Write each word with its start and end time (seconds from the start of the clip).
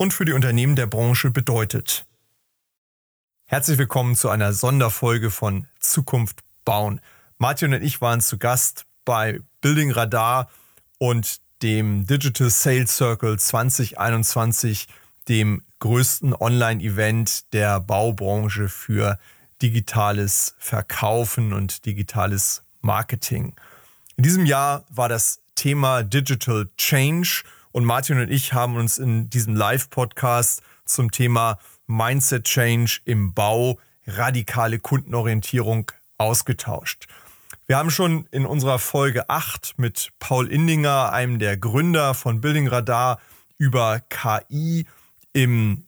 und 0.00 0.14
für 0.14 0.24
die 0.24 0.32
Unternehmen 0.32 0.76
der 0.76 0.86
Branche 0.86 1.30
bedeutet. 1.30 2.06
Herzlich 3.44 3.76
willkommen 3.76 4.16
zu 4.16 4.30
einer 4.30 4.54
Sonderfolge 4.54 5.30
von 5.30 5.66
Zukunft 5.78 6.40
bauen. 6.64 7.02
Martin 7.36 7.74
und 7.74 7.82
ich 7.82 8.00
waren 8.00 8.22
zu 8.22 8.38
Gast 8.38 8.86
bei 9.04 9.40
Building 9.60 9.90
Radar 9.90 10.48
und 10.96 11.42
dem 11.60 12.06
Digital 12.06 12.48
Sales 12.48 12.96
Circle 12.96 13.38
2021, 13.38 14.88
dem 15.28 15.64
größten 15.80 16.32
Online-Event 16.34 17.52
der 17.52 17.78
Baubranche 17.78 18.70
für 18.70 19.18
digitales 19.60 20.54
Verkaufen 20.58 21.52
und 21.52 21.84
digitales 21.84 22.62
Marketing. 22.80 23.54
In 24.16 24.24
diesem 24.24 24.46
Jahr 24.46 24.82
war 24.88 25.10
das 25.10 25.42
Thema 25.56 26.02
Digital 26.04 26.70
Change 26.78 27.42
und 27.72 27.84
Martin 27.84 28.18
und 28.18 28.30
ich 28.30 28.52
haben 28.52 28.76
uns 28.76 28.98
in 28.98 29.30
diesem 29.30 29.54
Live-Podcast 29.54 30.62
zum 30.84 31.10
Thema 31.10 31.58
Mindset 31.86 32.44
Change 32.44 33.00
im 33.04 33.32
Bau, 33.32 33.78
radikale 34.06 34.78
Kundenorientierung 34.78 35.92
ausgetauscht. 36.18 37.06
Wir 37.66 37.76
haben 37.76 37.90
schon 37.90 38.26
in 38.32 38.46
unserer 38.46 38.80
Folge 38.80 39.30
8 39.30 39.74
mit 39.76 40.10
Paul 40.18 40.48
Indinger, 40.48 41.12
einem 41.12 41.38
der 41.38 41.56
Gründer 41.56 42.14
von 42.14 42.40
Building 42.40 42.66
Radar, 42.66 43.20
über 43.58 44.00
KI 44.08 44.86
im 45.32 45.84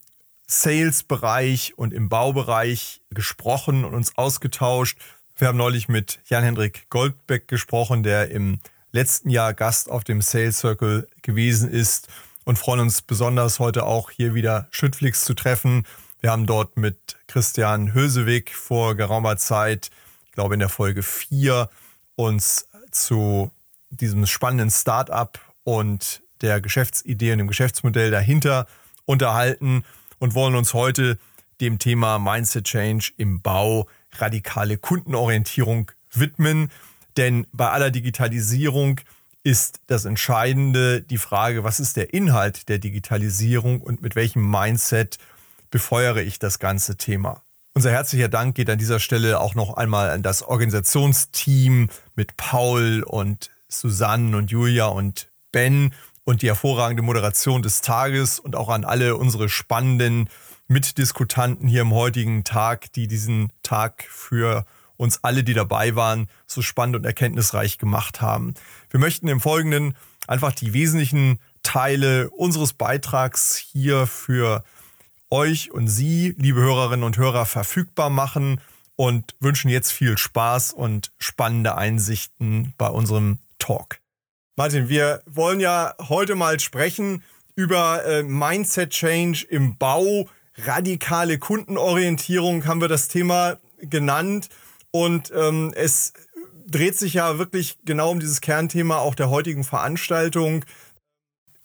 Sales-Bereich 0.46 1.76
und 1.76 1.92
im 1.92 2.08
Baubereich 2.08 3.00
gesprochen 3.10 3.84
und 3.84 3.94
uns 3.94 4.16
ausgetauscht. 4.16 4.98
Wir 5.36 5.48
haben 5.48 5.58
neulich 5.58 5.88
mit 5.88 6.20
Jan-Hendrik 6.26 6.88
Goldbeck 6.90 7.48
gesprochen, 7.48 8.02
der 8.02 8.30
im 8.30 8.60
letzten 8.92 9.30
Jahr 9.30 9.54
Gast 9.54 9.90
auf 9.90 10.04
dem 10.04 10.22
Sales 10.22 10.58
Circle 10.58 11.08
gewesen 11.22 11.70
ist 11.70 12.08
und 12.44 12.58
freuen 12.58 12.80
uns 12.80 13.02
besonders 13.02 13.58
heute 13.58 13.84
auch 13.84 14.10
hier 14.10 14.34
wieder 14.34 14.68
Schüttflix 14.70 15.24
zu 15.24 15.34
treffen. 15.34 15.84
Wir 16.20 16.30
haben 16.30 16.46
dort 16.46 16.76
mit 16.76 17.16
Christian 17.26 17.94
Hösewig 17.94 18.54
vor 18.54 18.94
geraumer 18.94 19.36
Zeit, 19.36 19.90
ich 20.26 20.32
glaube 20.32 20.54
in 20.54 20.60
der 20.60 20.68
Folge 20.68 21.02
4, 21.02 21.68
uns 22.14 22.68
zu 22.90 23.50
diesem 23.90 24.26
spannenden 24.26 24.70
Startup 24.70 25.38
und 25.64 26.22
der 26.40 26.60
Geschäftsidee 26.60 27.32
und 27.32 27.38
dem 27.38 27.48
Geschäftsmodell 27.48 28.10
dahinter 28.10 28.66
unterhalten 29.04 29.84
und 30.18 30.34
wollen 30.34 30.54
uns 30.54 30.74
heute 30.74 31.18
dem 31.60 31.78
Thema 31.78 32.18
Mindset 32.18 32.64
Change 32.64 33.12
im 33.16 33.40
Bau, 33.40 33.88
radikale 34.18 34.78
Kundenorientierung 34.78 35.90
widmen. 36.12 36.70
Denn 37.16 37.46
bei 37.52 37.70
aller 37.70 37.90
Digitalisierung 37.90 39.00
ist 39.44 39.80
das 39.86 40.04
Entscheidende 40.04 41.02
die 41.02 41.18
Frage, 41.18 41.64
was 41.64 41.80
ist 41.80 41.96
der 41.96 42.14
Inhalt 42.14 42.68
der 42.68 42.78
Digitalisierung 42.78 43.80
und 43.80 44.00
mit 44.00 44.14
welchem 44.14 44.48
Mindset 44.48 45.18
befeuere 45.70 46.22
ich 46.22 46.38
das 46.38 46.58
ganze 46.58 46.96
Thema. 46.96 47.42
Unser 47.74 47.90
herzlicher 47.90 48.28
Dank 48.28 48.54
geht 48.54 48.68
an 48.68 48.78
dieser 48.78 49.00
Stelle 49.00 49.40
auch 49.40 49.54
noch 49.54 49.76
einmal 49.76 50.10
an 50.10 50.22
das 50.22 50.42
Organisationsteam 50.42 51.88
mit 52.14 52.36
Paul 52.36 53.02
und 53.02 53.50
Susanne 53.68 54.36
und 54.36 54.50
Julia 54.50 54.86
und 54.86 55.28
Ben 55.50 55.94
und 56.24 56.42
die 56.42 56.48
hervorragende 56.48 57.02
Moderation 57.02 57.62
des 57.62 57.80
Tages 57.80 58.38
und 58.38 58.54
auch 58.54 58.68
an 58.68 58.84
alle 58.84 59.16
unsere 59.16 59.48
spannenden 59.48 60.28
Mitdiskutanten 60.68 61.66
hier 61.66 61.82
im 61.82 61.92
heutigen 61.92 62.44
Tag, 62.44 62.92
die 62.92 63.08
diesen 63.08 63.50
Tag 63.62 64.04
für 64.08 64.66
uns 65.02 65.24
alle, 65.24 65.42
die 65.42 65.52
dabei 65.52 65.96
waren, 65.96 66.28
so 66.46 66.62
spannend 66.62 66.96
und 66.96 67.04
erkenntnisreich 67.04 67.76
gemacht 67.76 68.20
haben. 68.20 68.54
Wir 68.88 69.00
möchten 69.00 69.26
im 69.26 69.40
Folgenden 69.40 69.96
einfach 70.28 70.52
die 70.52 70.72
wesentlichen 70.72 71.40
Teile 71.64 72.30
unseres 72.30 72.72
Beitrags 72.72 73.56
hier 73.56 74.06
für 74.06 74.62
euch 75.28 75.72
und 75.72 75.88
Sie, 75.88 76.34
liebe 76.38 76.60
Hörerinnen 76.60 77.04
und 77.04 77.16
Hörer, 77.16 77.46
verfügbar 77.46 78.10
machen 78.10 78.60
und 78.94 79.34
wünschen 79.40 79.68
jetzt 79.68 79.90
viel 79.90 80.16
Spaß 80.16 80.72
und 80.72 81.10
spannende 81.18 81.74
Einsichten 81.76 82.74
bei 82.78 82.86
unserem 82.86 83.38
Talk. 83.58 83.98
Martin, 84.54 84.88
wir 84.88 85.22
wollen 85.26 85.58
ja 85.58 85.94
heute 85.98 86.36
mal 86.36 86.60
sprechen 86.60 87.24
über 87.56 88.04
äh, 88.04 88.22
Mindset 88.22 88.90
Change 88.90 89.46
im 89.48 89.76
Bau, 89.78 90.28
radikale 90.58 91.38
Kundenorientierung 91.38 92.66
haben 92.66 92.80
wir 92.80 92.88
das 92.88 93.08
Thema 93.08 93.56
genannt. 93.80 94.48
Und 94.92 95.32
ähm, 95.34 95.72
es 95.74 96.12
dreht 96.66 96.96
sich 96.96 97.14
ja 97.14 97.38
wirklich 97.38 97.78
genau 97.84 98.10
um 98.10 98.20
dieses 98.20 98.40
Kernthema 98.40 98.98
auch 98.98 99.16
der 99.16 99.30
heutigen 99.30 99.64
Veranstaltung. 99.64 100.64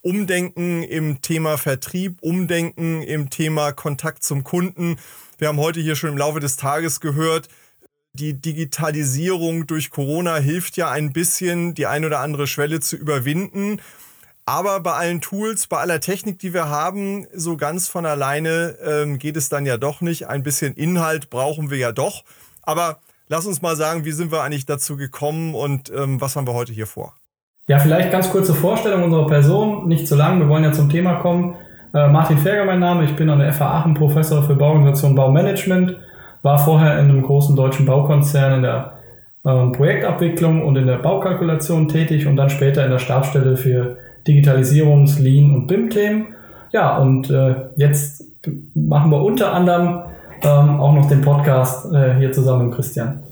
Umdenken 0.02 0.84
im 0.84 1.22
Thema 1.22 1.58
Vertrieb, 1.58 2.18
Umdenken 2.22 3.04
im 3.04 3.30
Thema 3.30 3.74
Kontakt 3.74 4.24
zum 4.24 4.44
Kunden. 4.44 4.98
Wir 5.38 5.50
haben 5.50 5.60
heute 5.60 5.82
hier 5.82 5.96
schon 5.96 6.12
im 6.12 6.18
Laufe 6.18 6.40
des 6.40 6.56
Tages 6.56 7.00
gehört, 7.00 7.50
die 8.14 8.34
Digitalisierung 8.34 9.68
durch 9.68 9.92
Corona 9.92 10.38
hilft 10.38 10.76
ja 10.76 10.90
ein 10.90 11.14
bisschen, 11.14 11.76
die 11.76 11.86
ein 11.86 12.04
oder 12.04 12.20
andere 12.20 12.48
Schwelle 12.48 12.80
zu 12.80 12.96
überwinden. 12.96 13.80
Aber 14.46 14.80
bei 14.80 14.94
allen 14.94 15.22
Tools, 15.22 15.68
bei 15.68 15.78
aller 15.78 16.00
Technik, 16.00 16.40
die 16.40 16.54
wir 16.54 16.68
haben, 16.68 17.28
so 17.34 17.58
ganz 17.58 17.88
von 17.88 18.06
alleine 18.06 18.78
ähm, 18.82 19.20
geht 19.20 19.38
es 19.38 19.50
dann 19.50 19.66
ja 19.66 19.78
doch 19.78 20.02
nicht. 20.02 20.28
Ein 20.28 20.42
bisschen 20.42 20.74
Inhalt 20.74 21.30
brauchen 21.30 21.70
wir 21.70 21.78
ja 21.78 21.92
doch. 21.92 22.24
Aber 22.64 23.00
lass 23.28 23.46
uns 23.46 23.62
mal 23.62 23.76
sagen, 23.76 24.06
wie 24.06 24.12
sind 24.12 24.32
wir 24.32 24.42
eigentlich 24.42 24.66
dazu 24.66 24.98
gekommen 24.98 25.56
und 25.56 25.92
ähm, 25.96 26.22
was 26.22 26.36
haben 26.36 26.48
wir 26.48 26.54
heute 26.54 26.74
hier 26.74 26.88
vor? 26.88 27.14
Ja, 27.68 27.80
vielleicht 27.80 28.12
ganz 28.12 28.32
kurze 28.32 28.54
Vorstellung 28.54 29.04
unserer 29.04 29.28
Person, 29.28 29.88
nicht 29.88 30.08
zu 30.08 30.16
lang, 30.16 30.40
wir 30.40 30.48
wollen 30.48 30.64
ja 30.64 30.72
zum 30.72 30.90
Thema 30.90 31.16
kommen. 31.16 31.56
Äh, 31.94 32.08
Martin 32.08 32.38
Ferger 32.38 32.66
mein 32.66 32.80
Name, 32.80 33.04
ich 33.04 33.16
bin 33.16 33.30
an 33.30 33.40
der 33.40 33.52
FH 33.52 33.66
Aachen 33.66 33.94
Professor 33.94 34.44
für 34.44 34.56
Bauorganisation 34.56 35.16
Baumanagement, 35.16 35.98
war 36.44 36.60
vorher 36.60 37.00
in 37.00 37.10
einem 37.10 37.24
großen 37.24 37.56
deutschen 37.56 37.86
Baukonzern 37.86 38.54
in 38.56 38.62
der 38.62 38.94
äh, 39.44 39.68
Projektabwicklung 39.72 40.66
und 40.66 40.78
in 40.78 40.88
der 40.88 40.98
Baukalkulation 40.98 41.90
tätig 41.90 42.26
und 42.28 42.38
dann 42.38 42.50
später 42.50 42.86
in 42.86 42.92
der 42.92 43.00
Stabsstelle 43.00 43.58
für 43.58 43.98
Digitalisierungs-, 44.26 45.22
Lean- 45.22 45.54
und 45.54 45.68
BIM-Themen. 45.68 46.36
Ja, 46.72 46.98
und 46.98 47.30
äh, 47.30 47.56
jetzt 47.76 48.24
machen 48.74 49.12
wir 49.12 49.22
unter 49.22 49.54
anderem 49.54 50.04
ähm, 50.44 50.80
auch 50.80 50.94
noch 50.94 51.08
den 51.08 51.22
Podcast 51.22 51.92
äh, 51.94 52.16
hier 52.16 52.32
zusammen 52.32 52.68
mit 52.68 52.76
Christian. 52.76 53.24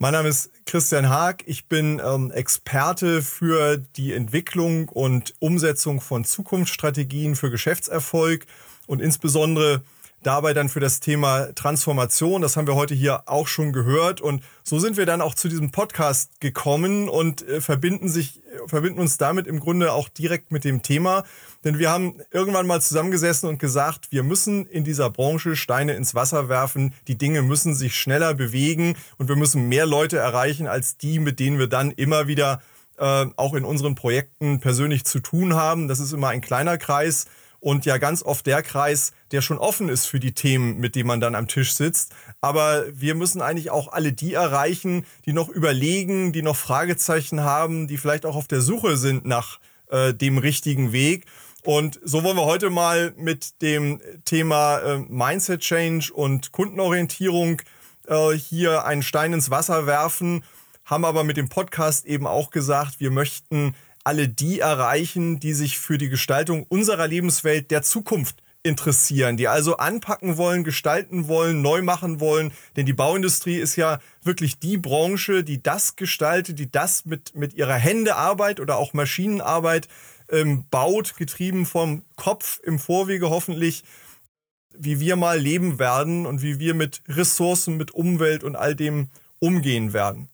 Mein 0.00 0.12
Name 0.12 0.28
ist 0.28 0.50
Christian 0.64 1.08
Haag. 1.08 1.42
Ich 1.46 1.66
bin 1.66 2.00
ähm, 2.04 2.30
Experte 2.30 3.20
für 3.20 3.78
die 3.96 4.12
Entwicklung 4.12 4.88
und 4.88 5.34
Umsetzung 5.40 6.00
von 6.00 6.24
Zukunftsstrategien 6.24 7.34
für 7.34 7.50
Geschäftserfolg 7.50 8.46
und 8.86 9.02
insbesondere 9.02 9.82
dabei 10.22 10.52
dann 10.54 10.68
für 10.68 10.80
das 10.80 11.00
Thema 11.00 11.54
Transformation. 11.54 12.42
Das 12.42 12.56
haben 12.56 12.66
wir 12.66 12.74
heute 12.74 12.94
hier 12.94 13.22
auch 13.26 13.46
schon 13.46 13.72
gehört. 13.72 14.20
Und 14.20 14.42
so 14.64 14.78
sind 14.78 14.96
wir 14.96 15.06
dann 15.06 15.20
auch 15.20 15.34
zu 15.34 15.48
diesem 15.48 15.70
Podcast 15.70 16.40
gekommen 16.40 17.08
und 17.08 17.46
äh, 17.46 17.60
verbinden 17.60 18.08
sich, 18.08 18.42
verbinden 18.66 19.00
uns 19.00 19.18
damit 19.18 19.46
im 19.46 19.60
Grunde 19.60 19.92
auch 19.92 20.08
direkt 20.08 20.50
mit 20.50 20.64
dem 20.64 20.82
Thema. 20.82 21.24
Denn 21.64 21.78
wir 21.78 21.90
haben 21.90 22.20
irgendwann 22.30 22.66
mal 22.66 22.80
zusammengesessen 22.80 23.48
und 23.48 23.58
gesagt, 23.58 24.10
wir 24.10 24.22
müssen 24.22 24.66
in 24.66 24.84
dieser 24.84 25.10
Branche 25.10 25.56
Steine 25.56 25.94
ins 25.94 26.14
Wasser 26.14 26.48
werfen. 26.48 26.94
Die 27.06 27.18
Dinge 27.18 27.42
müssen 27.42 27.74
sich 27.74 27.96
schneller 27.96 28.34
bewegen 28.34 28.96
und 29.18 29.28
wir 29.28 29.36
müssen 29.36 29.68
mehr 29.68 29.86
Leute 29.86 30.18
erreichen 30.18 30.66
als 30.66 30.96
die, 30.96 31.18
mit 31.18 31.40
denen 31.40 31.58
wir 31.58 31.68
dann 31.68 31.90
immer 31.92 32.26
wieder 32.26 32.60
äh, 32.98 33.26
auch 33.36 33.54
in 33.54 33.64
unseren 33.64 33.94
Projekten 33.94 34.60
persönlich 34.60 35.04
zu 35.04 35.20
tun 35.20 35.54
haben. 35.54 35.88
Das 35.88 36.00
ist 36.00 36.12
immer 36.12 36.28
ein 36.28 36.40
kleiner 36.40 36.78
Kreis 36.78 37.26
und 37.60 37.86
ja 37.86 37.98
ganz 37.98 38.22
oft 38.22 38.46
der 38.46 38.62
Kreis, 38.62 39.12
der 39.32 39.42
schon 39.42 39.58
offen 39.58 39.88
ist 39.88 40.06
für 40.06 40.20
die 40.20 40.32
Themen, 40.32 40.78
mit 40.78 40.94
denen 40.94 41.08
man 41.08 41.20
dann 41.20 41.34
am 41.34 41.48
Tisch 41.48 41.74
sitzt. 41.74 42.14
Aber 42.40 42.84
wir 42.92 43.14
müssen 43.14 43.42
eigentlich 43.42 43.70
auch 43.70 43.92
alle 43.92 44.12
die 44.12 44.34
erreichen, 44.34 45.04
die 45.26 45.32
noch 45.32 45.48
überlegen, 45.48 46.32
die 46.32 46.42
noch 46.42 46.56
Fragezeichen 46.56 47.40
haben, 47.40 47.88
die 47.88 47.96
vielleicht 47.96 48.26
auch 48.26 48.36
auf 48.36 48.48
der 48.48 48.60
Suche 48.60 48.96
sind 48.96 49.26
nach 49.26 49.58
äh, 49.90 50.14
dem 50.14 50.38
richtigen 50.38 50.92
Weg. 50.92 51.26
Und 51.64 51.98
so 52.04 52.22
wollen 52.22 52.36
wir 52.36 52.44
heute 52.44 52.70
mal 52.70 53.12
mit 53.16 53.60
dem 53.62 54.00
Thema 54.24 54.78
äh, 54.78 54.98
Mindset 55.08 55.60
Change 55.60 56.12
und 56.14 56.52
Kundenorientierung 56.52 57.60
äh, 58.06 58.32
hier 58.32 58.84
einen 58.84 59.02
Stein 59.02 59.32
ins 59.32 59.50
Wasser 59.50 59.86
werfen, 59.86 60.44
haben 60.84 61.04
aber 61.04 61.24
mit 61.24 61.36
dem 61.36 61.48
Podcast 61.48 62.06
eben 62.06 62.26
auch 62.26 62.50
gesagt, 62.50 63.00
wir 63.00 63.10
möchten 63.10 63.74
alle 64.08 64.26
die 64.26 64.60
erreichen, 64.60 65.38
die 65.38 65.52
sich 65.52 65.78
für 65.78 65.98
die 65.98 66.08
Gestaltung 66.08 66.64
unserer 66.70 67.06
Lebenswelt 67.06 67.70
der 67.70 67.82
Zukunft 67.82 68.42
interessieren, 68.62 69.36
die 69.36 69.48
also 69.48 69.76
anpacken 69.76 70.38
wollen, 70.38 70.64
gestalten 70.64 71.28
wollen, 71.28 71.60
neu 71.60 71.82
machen 71.82 72.18
wollen. 72.18 72.52
Denn 72.74 72.86
die 72.86 72.94
Bauindustrie 72.94 73.58
ist 73.58 73.76
ja 73.76 74.00
wirklich 74.22 74.58
die 74.58 74.78
Branche, 74.78 75.44
die 75.44 75.62
das 75.62 75.96
gestaltet, 75.96 76.58
die 76.58 76.72
das 76.72 77.04
mit, 77.04 77.34
mit 77.34 77.52
ihrer 77.52 77.74
Händearbeit 77.74 78.60
oder 78.60 78.78
auch 78.78 78.94
Maschinenarbeit 78.94 79.88
ähm, 80.30 80.64
baut, 80.70 81.18
getrieben 81.18 81.66
vom 81.66 82.02
Kopf 82.16 82.60
im 82.62 82.78
Vorwege 82.78 83.28
hoffentlich, 83.28 83.84
wie 84.74 85.00
wir 85.00 85.16
mal 85.16 85.38
leben 85.38 85.78
werden 85.78 86.24
und 86.24 86.40
wie 86.40 86.58
wir 86.58 86.72
mit 86.72 87.02
Ressourcen, 87.08 87.76
mit 87.76 87.90
Umwelt 87.90 88.42
und 88.42 88.56
all 88.56 88.74
dem 88.74 89.10
umgehen 89.38 89.92
werden. 89.92 90.30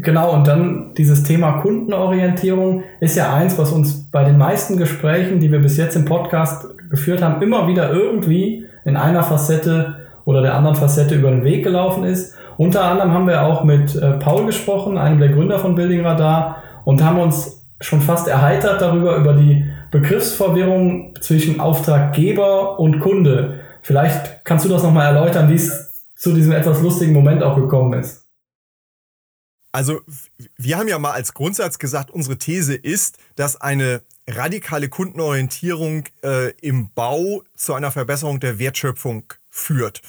Genau, 0.00 0.32
und 0.32 0.46
dann 0.46 0.94
dieses 0.96 1.22
Thema 1.22 1.60
Kundenorientierung 1.60 2.82
ist 3.00 3.14
ja 3.14 3.34
eins, 3.34 3.58
was 3.58 3.72
uns 3.72 4.10
bei 4.10 4.24
den 4.24 4.38
meisten 4.38 4.78
Gesprächen, 4.78 5.38
die 5.38 5.52
wir 5.52 5.60
bis 5.60 5.76
jetzt 5.76 5.96
im 5.96 6.06
Podcast 6.06 6.66
geführt 6.88 7.22
haben, 7.22 7.42
immer 7.42 7.68
wieder 7.68 7.92
irgendwie 7.92 8.64
in 8.86 8.96
einer 8.96 9.22
Facette 9.22 9.96
oder 10.24 10.40
der 10.40 10.54
anderen 10.54 10.76
Facette 10.76 11.14
über 11.14 11.30
den 11.30 11.44
Weg 11.44 11.62
gelaufen 11.62 12.04
ist. 12.04 12.34
Unter 12.56 12.84
anderem 12.84 13.12
haben 13.12 13.26
wir 13.26 13.42
auch 13.42 13.64
mit 13.64 13.94
äh, 13.94 14.12
Paul 14.12 14.46
gesprochen, 14.46 14.96
einem 14.96 15.18
der 15.18 15.28
Gründer 15.28 15.58
von 15.58 15.74
Building 15.74 16.06
Radar, 16.06 16.62
und 16.84 17.04
haben 17.04 17.18
uns 17.18 17.66
schon 17.80 18.00
fast 18.00 18.28
erheitert 18.28 18.80
darüber, 18.80 19.16
über 19.16 19.34
die 19.34 19.66
Begriffsverwirrung 19.90 21.14
zwischen 21.20 21.60
Auftraggeber 21.60 22.78
und 22.80 23.00
Kunde. 23.00 23.60
Vielleicht 23.82 24.44
kannst 24.44 24.64
du 24.64 24.68
das 24.70 24.82
nochmal 24.82 25.14
erläutern, 25.14 25.50
wie 25.50 25.54
es 25.54 26.06
zu 26.16 26.32
diesem 26.32 26.52
etwas 26.52 26.80
lustigen 26.82 27.12
Moment 27.12 27.42
auch 27.42 27.56
gekommen 27.56 27.92
ist. 27.98 28.21
Also 29.72 30.02
wir 30.58 30.76
haben 30.76 30.88
ja 30.88 30.98
mal 30.98 31.12
als 31.12 31.32
Grundsatz 31.32 31.78
gesagt, 31.78 32.10
unsere 32.10 32.36
These 32.36 32.74
ist, 32.74 33.16
dass 33.36 33.58
eine 33.60 34.02
radikale 34.28 34.90
Kundenorientierung 34.90 36.04
äh, 36.22 36.50
im 36.60 36.92
Bau 36.92 37.42
zu 37.56 37.72
einer 37.74 37.90
Verbesserung 37.90 38.38
der 38.38 38.58
Wertschöpfung 38.58 39.24
führt. 39.48 40.02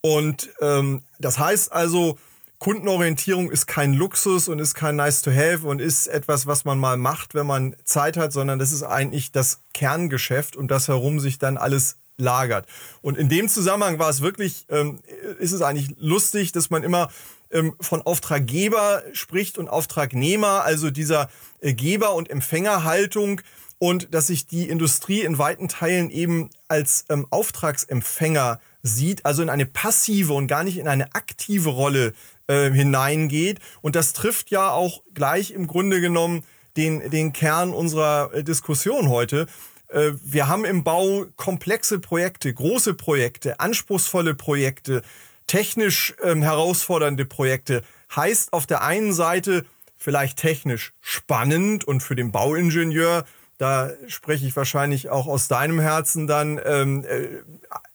Und 0.00 0.50
ähm, 0.60 1.02
das 1.18 1.38
heißt 1.38 1.72
also, 1.72 2.16
Kundenorientierung 2.58 3.50
ist 3.50 3.66
kein 3.66 3.92
Luxus 3.94 4.48
und 4.48 4.58
ist 4.60 4.74
kein 4.74 4.96
Nice 4.96 5.22
to 5.22 5.30
Have 5.30 5.66
und 5.66 5.80
ist 5.80 6.06
etwas, 6.08 6.46
was 6.46 6.64
man 6.64 6.78
mal 6.78 6.96
macht, 6.96 7.34
wenn 7.34 7.46
man 7.46 7.76
Zeit 7.84 8.16
hat, 8.16 8.32
sondern 8.32 8.58
das 8.58 8.72
ist 8.72 8.82
eigentlich 8.82 9.32
das 9.32 9.60
Kerngeschäft, 9.74 10.56
um 10.56 10.66
das 10.66 10.88
herum 10.88 11.20
sich 11.20 11.38
dann 11.38 11.56
alles 11.56 11.96
lagert. 12.16 12.66
Und 13.00 13.16
in 13.16 13.28
dem 13.28 13.48
Zusammenhang 13.48 13.98
war 13.98 14.10
es 14.10 14.20
wirklich, 14.22 14.66
ähm, 14.70 15.00
ist 15.38 15.52
es 15.52 15.62
eigentlich 15.62 15.94
lustig, 15.98 16.50
dass 16.50 16.70
man 16.70 16.82
immer 16.82 17.10
ähm, 17.50 17.74
von 17.80 18.02
Auftraggeber 18.02 19.02
spricht 19.12 19.58
und 19.58 19.68
Auftragnehmer, 19.68 20.64
also 20.64 20.90
dieser 20.90 21.28
äh, 21.60 21.74
Geber- 21.74 22.14
und 22.14 22.30
Empfängerhaltung 22.30 23.40
und 23.78 24.12
dass 24.14 24.26
sich 24.26 24.46
die 24.46 24.68
Industrie 24.68 25.20
in 25.22 25.38
weiten 25.38 25.68
Teilen 25.68 26.10
eben 26.10 26.50
als 26.66 27.04
ähm, 27.08 27.26
Auftragsempfänger 27.30 28.60
sieht, 28.82 29.24
also 29.24 29.42
in 29.42 29.50
eine 29.50 29.66
passive 29.66 30.32
und 30.32 30.46
gar 30.46 30.64
nicht 30.64 30.78
in 30.78 30.88
eine 30.88 31.14
aktive 31.14 31.70
Rolle 31.70 32.12
äh, 32.48 32.70
hineingeht. 32.70 33.60
Und 33.80 33.96
das 33.96 34.12
trifft 34.12 34.50
ja 34.50 34.70
auch 34.70 35.02
gleich 35.14 35.50
im 35.52 35.66
Grunde 35.66 36.00
genommen 36.00 36.44
den, 36.76 37.10
den 37.10 37.32
Kern 37.32 37.70
unserer 37.72 38.32
äh, 38.32 38.44
Diskussion 38.44 39.08
heute. 39.08 39.46
Äh, 39.88 40.12
wir 40.22 40.48
haben 40.48 40.64
im 40.64 40.84
Bau 40.84 41.26
komplexe 41.36 41.98
Projekte, 41.98 42.52
große 42.52 42.94
Projekte, 42.94 43.60
anspruchsvolle 43.60 44.34
Projekte, 44.34 45.02
technisch 45.48 46.14
ähm, 46.22 46.42
herausfordernde 46.42 47.24
Projekte 47.24 47.82
heißt 48.14 48.52
auf 48.52 48.66
der 48.66 48.82
einen 48.82 49.12
Seite 49.12 49.64
vielleicht 49.96 50.38
technisch 50.38 50.92
spannend 51.00 51.84
und 51.84 52.02
für 52.02 52.14
den 52.14 52.30
Bauingenieur, 52.30 53.24
da 53.58 53.90
spreche 54.06 54.46
ich 54.46 54.54
wahrscheinlich 54.54 55.10
auch 55.10 55.26
aus 55.26 55.48
deinem 55.48 55.80
Herzen 55.80 56.28
dann 56.28 56.60
ähm, 56.64 57.04
äh, 57.04 57.42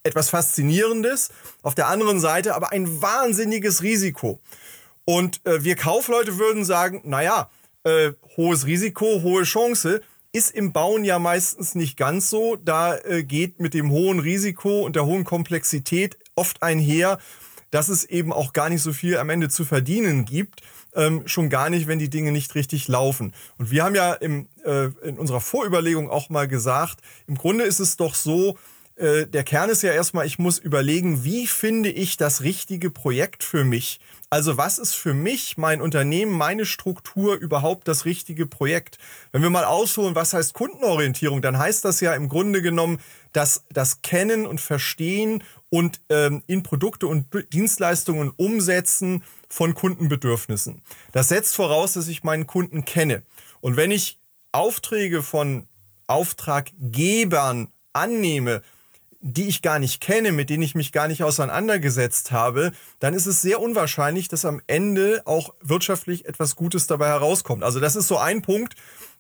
etwas 0.04 0.30
Faszinierendes. 0.30 1.30
Auf 1.62 1.74
der 1.74 1.88
anderen 1.88 2.20
Seite 2.20 2.54
aber 2.54 2.74
ein 2.74 3.02
wahnsinniges 3.02 3.82
Risiko. 3.82 4.42
Und 5.06 5.40
äh, 5.46 5.64
wir 5.64 5.78
Kaufleute 5.78 6.38
würden 6.38 6.66
sagen, 6.66 7.02
naja, 7.06 7.50
äh, 7.84 8.12
hohes 8.36 8.66
Risiko, 8.66 9.22
hohe 9.22 9.44
Chance. 9.44 10.02
Ist 10.36 10.52
im 10.52 10.74
Bauen 10.74 11.06
ja 11.06 11.20
meistens 11.20 11.76
nicht 11.76 11.96
ganz 11.96 12.30
so. 12.30 12.56
Da 12.56 12.98
äh, 12.98 13.24
geht 13.24 13.60
mit 13.60 13.74
dem 13.74 13.92
hohen 13.92 14.20
Risiko 14.20 14.82
und 14.82 14.96
der 14.96 15.06
hohen 15.06 15.24
Komplexität 15.24 16.18
oft 16.36 16.64
einher, 16.64 17.18
dass 17.72 17.90
es 17.90 18.04
eben 18.04 18.32
auch 18.32 18.54
gar 18.54 18.70
nicht 18.70 18.82
so 18.82 18.94
viel 18.94 19.18
am 19.18 19.30
Ende 19.30 19.50
zu 19.50 19.66
verdienen 19.66 20.26
gibt. 20.26 20.62
Ähm, 20.96 21.24
schon 21.26 21.50
gar 21.50 21.72
nicht, 21.72 21.88
wenn 21.88 21.98
die 21.98 22.10
Dinge 22.10 22.32
nicht 22.32 22.54
richtig 22.54 22.88
laufen. 22.88 23.34
Und 23.58 23.72
wir 23.72 23.84
haben 23.84 23.96
ja 23.96 24.14
im, 24.14 24.48
äh, 24.64 24.90
in 25.08 25.18
unserer 25.18 25.42
Vorüberlegung 25.42 26.08
auch 26.08 26.30
mal 26.30 26.48
gesagt, 26.48 27.00
im 27.26 27.36
Grunde 27.36 27.64
ist 27.64 27.80
es 27.80 27.98
doch 27.98 28.14
so, 28.14 28.60
äh, 28.96 29.26
der 29.26 29.44
Kern 29.44 29.72
ist 29.72 29.82
ja 29.82 29.92
erstmal, 29.92 30.28
ich 30.28 30.38
muss 30.38 30.60
überlegen, 30.60 31.24
wie 31.24 31.48
finde 31.48 31.90
ich 31.90 32.18
das 32.18 32.42
richtige 32.42 32.92
Projekt 32.92 33.44
für 33.44 33.64
mich? 33.64 34.00
Also 34.30 34.58
was 34.58 34.78
ist 34.78 34.94
für 34.94 35.16
mich, 35.16 35.58
mein 35.58 35.82
Unternehmen, 35.82 36.32
meine 36.32 36.66
Struktur 36.66 37.36
überhaupt 37.36 37.88
das 37.88 38.06
richtige 38.06 38.46
Projekt? 38.46 38.98
Wenn 39.32 39.42
wir 39.42 39.50
mal 39.50 39.66
ausholen, 39.66 40.16
was 40.16 40.34
heißt 40.34 40.54
Kundenorientierung, 40.54 41.42
dann 41.42 41.58
heißt 41.58 41.84
das 41.86 42.02
ja 42.02 42.14
im 42.14 42.30
Grunde 42.30 42.62
genommen, 42.62 43.00
dass 43.32 43.64
das 43.72 44.04
Kennen 44.04 44.46
und 44.46 44.62
Verstehen 44.62 45.44
und 45.74 46.02
ähm, 46.10 46.44
in 46.46 46.62
Produkte 46.62 47.08
und 47.08 47.26
Dienstleistungen 47.52 48.32
umsetzen 48.36 49.24
von 49.50 49.74
Kundenbedürfnissen. 49.74 50.84
Das 51.14 51.30
setzt 51.30 51.56
voraus, 51.56 51.94
dass 51.94 52.08
ich 52.08 52.24
meinen 52.24 52.46
Kunden 52.46 52.86
kenne. 52.86 53.24
Und 53.60 53.76
wenn 53.76 53.90
ich 53.90 54.20
Aufträge 54.52 55.24
von 55.24 55.66
Auftraggebern 56.06 57.70
annehme, 57.92 58.62
die 59.20 59.48
ich 59.48 59.64
gar 59.64 59.80
nicht 59.80 60.00
kenne, 60.00 60.32
mit 60.32 60.52
denen 60.52 60.62
ich 60.62 60.76
mich 60.76 60.92
gar 60.92 61.08
nicht 61.08 61.24
auseinandergesetzt 61.24 62.32
habe, 62.32 62.72
dann 63.00 63.16
ist 63.16 63.26
es 63.26 63.42
sehr 63.42 63.60
unwahrscheinlich, 63.60 64.28
dass 64.28 64.46
am 64.46 64.62
Ende 64.68 65.24
auch 65.26 65.56
wirtschaftlich 65.60 66.26
etwas 66.26 66.56
Gutes 66.56 66.86
dabei 66.86 67.08
herauskommt. 67.08 67.64
Also 67.64 67.80
das 67.80 67.96
ist 67.96 68.08
so 68.08 68.20
ein 68.20 68.44
Punkt, 68.44 68.76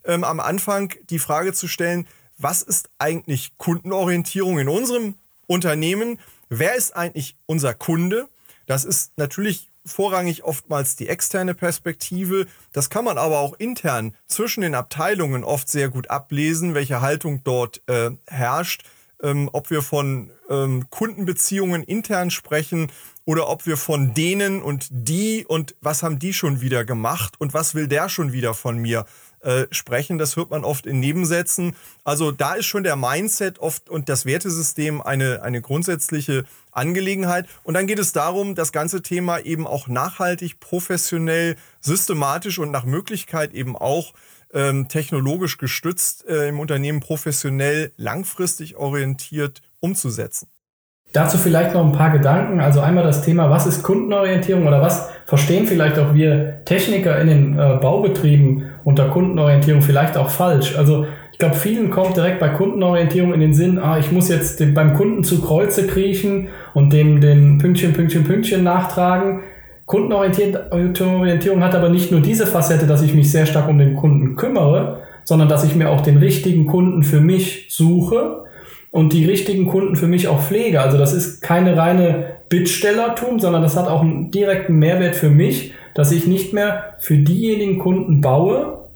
ähm, 0.06 0.24
am 0.24 0.40
Anfang 0.40 0.94
die 1.10 1.18
Frage 1.18 1.54
zu 1.54 1.68
stellen, 1.68 2.08
was 2.38 2.62
ist 2.62 2.92
eigentlich 3.00 3.58
Kundenorientierung 3.58 4.60
in 4.60 4.70
unserem 4.70 5.16
Unternehmen? 5.48 6.20
Wer 6.60 6.76
ist 6.76 6.96
eigentlich 6.96 7.36
unser 7.48 7.74
Kunde? 7.74 8.28
Das 8.68 8.86
ist 8.86 9.18
natürlich 9.18 9.72
vorrangig 9.86 10.44
oftmals 10.44 10.96
die 10.96 11.10
externe 11.10 11.56
Perspektive. 11.56 12.46
Das 12.72 12.92
kann 12.92 13.06
man 13.06 13.18
aber 13.18 13.40
auch 13.40 13.56
intern 13.58 14.16
zwischen 14.28 14.62
den 14.62 14.76
Abteilungen 14.76 15.44
oft 15.44 15.68
sehr 15.68 15.90
gut 15.90 16.12
ablesen, 16.12 16.76
welche 16.76 17.02
Haltung 17.02 17.44
dort 17.44 17.82
äh, 17.88 18.12
herrscht. 18.28 18.84
Ähm, 19.22 19.50
ob 19.52 19.72
wir 19.72 19.82
von 19.82 20.32
ähm, 20.50 20.90
Kundenbeziehungen 20.92 21.82
intern 21.82 22.30
sprechen 22.30 22.92
oder 23.26 23.50
ob 23.50 23.66
wir 23.66 23.78
von 23.78 24.14
denen 24.14 24.62
und 24.62 24.88
die 24.92 25.46
und 25.48 25.76
was 25.82 26.04
haben 26.04 26.20
die 26.20 26.34
schon 26.34 26.62
wieder 26.62 26.86
gemacht 26.86 27.36
und 27.40 27.54
was 27.54 27.74
will 27.74 27.88
der 27.88 28.10
schon 28.10 28.32
wieder 28.32 28.54
von 28.54 28.78
mir 28.78 29.06
äh, 29.44 29.68
sprechen. 29.72 30.18
Das 30.18 30.36
hört 30.36 30.50
man 30.52 30.64
oft 30.64 30.86
in 30.86 31.00
Nebensätzen. 31.00 31.76
Also 32.04 32.32
da 32.32 32.54
ist 32.54 32.66
schon 32.66 32.84
der 32.84 32.96
Mindset 32.96 33.60
oft 33.60 33.90
und 33.90 34.10
das 34.10 34.26
Wertesystem 34.26 35.02
eine, 35.02 35.42
eine 35.42 35.62
grundsätzliche 35.62 36.46
Angelegenheit. 36.72 37.46
Und 37.64 37.74
dann 37.74 37.88
geht 37.88 38.00
es 38.00 38.14
darum, 38.14 38.56
das 38.56 38.72
ganze 38.72 39.02
Thema 39.02 39.40
eben 39.40 39.68
auch 39.68 39.88
nachhaltig, 39.88 40.60
professionell, 40.60 41.56
systematisch 41.82 42.58
und 42.60 42.72
nach 42.72 42.86
Möglichkeit 42.86 43.54
eben 43.54 43.76
auch 43.76 44.14
ähm, 44.54 44.88
technologisch 44.88 45.58
gestützt 45.58 46.26
äh, 46.28 46.48
im 46.48 46.60
Unternehmen 46.60 47.00
professionell, 47.00 47.92
langfristig 47.98 48.78
orientiert 48.78 49.62
umzusetzen. 49.80 50.48
Dazu 51.14 51.38
vielleicht 51.38 51.76
noch 51.76 51.86
ein 51.86 51.92
paar 51.92 52.10
Gedanken. 52.10 52.60
Also 52.60 52.80
einmal 52.82 53.04
das 53.04 53.22
Thema, 53.22 53.50
was 53.52 53.68
ist 53.68 53.84
Kundenorientierung 53.84 54.66
oder 54.66 54.82
was 54.82 55.10
verstehen 55.28 55.68
vielleicht 55.68 56.00
auch 56.00 56.16
wir 56.16 56.66
Techniker 56.66 57.20
in 57.22 57.28
den 57.28 57.60
äh, 57.60 57.78
Baubetrieben 57.80 58.72
unter 58.84 59.10
Kundenorientierung 59.10 59.82
vielleicht 59.82 60.18
auch 60.18 60.30
falsch. 60.30 60.78
Also 60.78 61.06
ich 61.32 61.40
glaube, 61.40 61.56
vielen 61.56 61.90
kommt 61.90 62.16
direkt 62.16 62.40
bei 62.40 62.50
Kundenorientierung 62.50 63.34
in 63.34 63.40
den 63.40 63.54
Sinn, 63.54 63.80
ah, 63.80 63.98
ich 63.98 64.12
muss 64.12 64.30
jetzt 64.30 64.60
den, 64.60 64.74
beim 64.74 64.94
Kunden 64.94 65.24
zu 65.24 65.42
Kreuze 65.42 65.88
kriechen 65.88 66.50
und 66.74 66.94
dem 66.94 67.22
den 67.22 67.58
Pünktchen, 67.58 67.94
Pünktchen, 67.94 68.24
Pünktchen 68.24 68.64
nachtragen. 68.64 69.42
Kundenorientierung 69.86 71.64
hat 71.64 71.76
aber 71.76 71.90
nicht 71.90 72.12
nur 72.12 72.22
diese 72.22 72.48
Facette, 72.48 72.88
dass 72.88 73.02
ich 73.02 73.14
mich 73.14 73.32
sehr 73.32 73.46
stark 73.46 73.68
um 73.68 73.78
den 73.78 73.96
Kunden 73.96 74.36
kümmere, 74.36 75.02
sondern 75.24 75.50
dass 75.50 75.64
ich 75.64 75.76
mir 75.76 75.90
auch 75.90 76.02
den 76.02 76.18
richtigen 76.18 76.68
Kunden 76.68 77.04
für 77.04 77.20
mich 77.20 77.68
suche 77.70 78.44
und 78.92 79.12
die 79.12 79.26
richtigen 79.26 79.66
Kunden 79.66 79.96
für 79.96 80.08
mich 80.08 80.28
auch 80.28 80.42
pflege. 80.42 80.82
Also 80.82 80.98
das 80.98 81.14
ist 81.14 81.42
keine 81.42 81.76
reine 81.76 82.38
Bittstellertum, 82.50 83.40
sondern 83.40 83.64
das 83.64 83.76
hat 83.76 83.88
auch 83.88 84.02
einen 84.02 84.30
direkten 84.30 84.76
Mehrwert 84.76 85.16
für 85.16 85.30
mich, 85.30 85.74
dass 85.94 86.12
ich 86.12 86.28
nicht 86.28 86.54
mehr 86.54 86.96
für 87.00 87.18
diejenigen 87.18 87.80
Kunden 87.80 88.22
baue, 88.22 88.90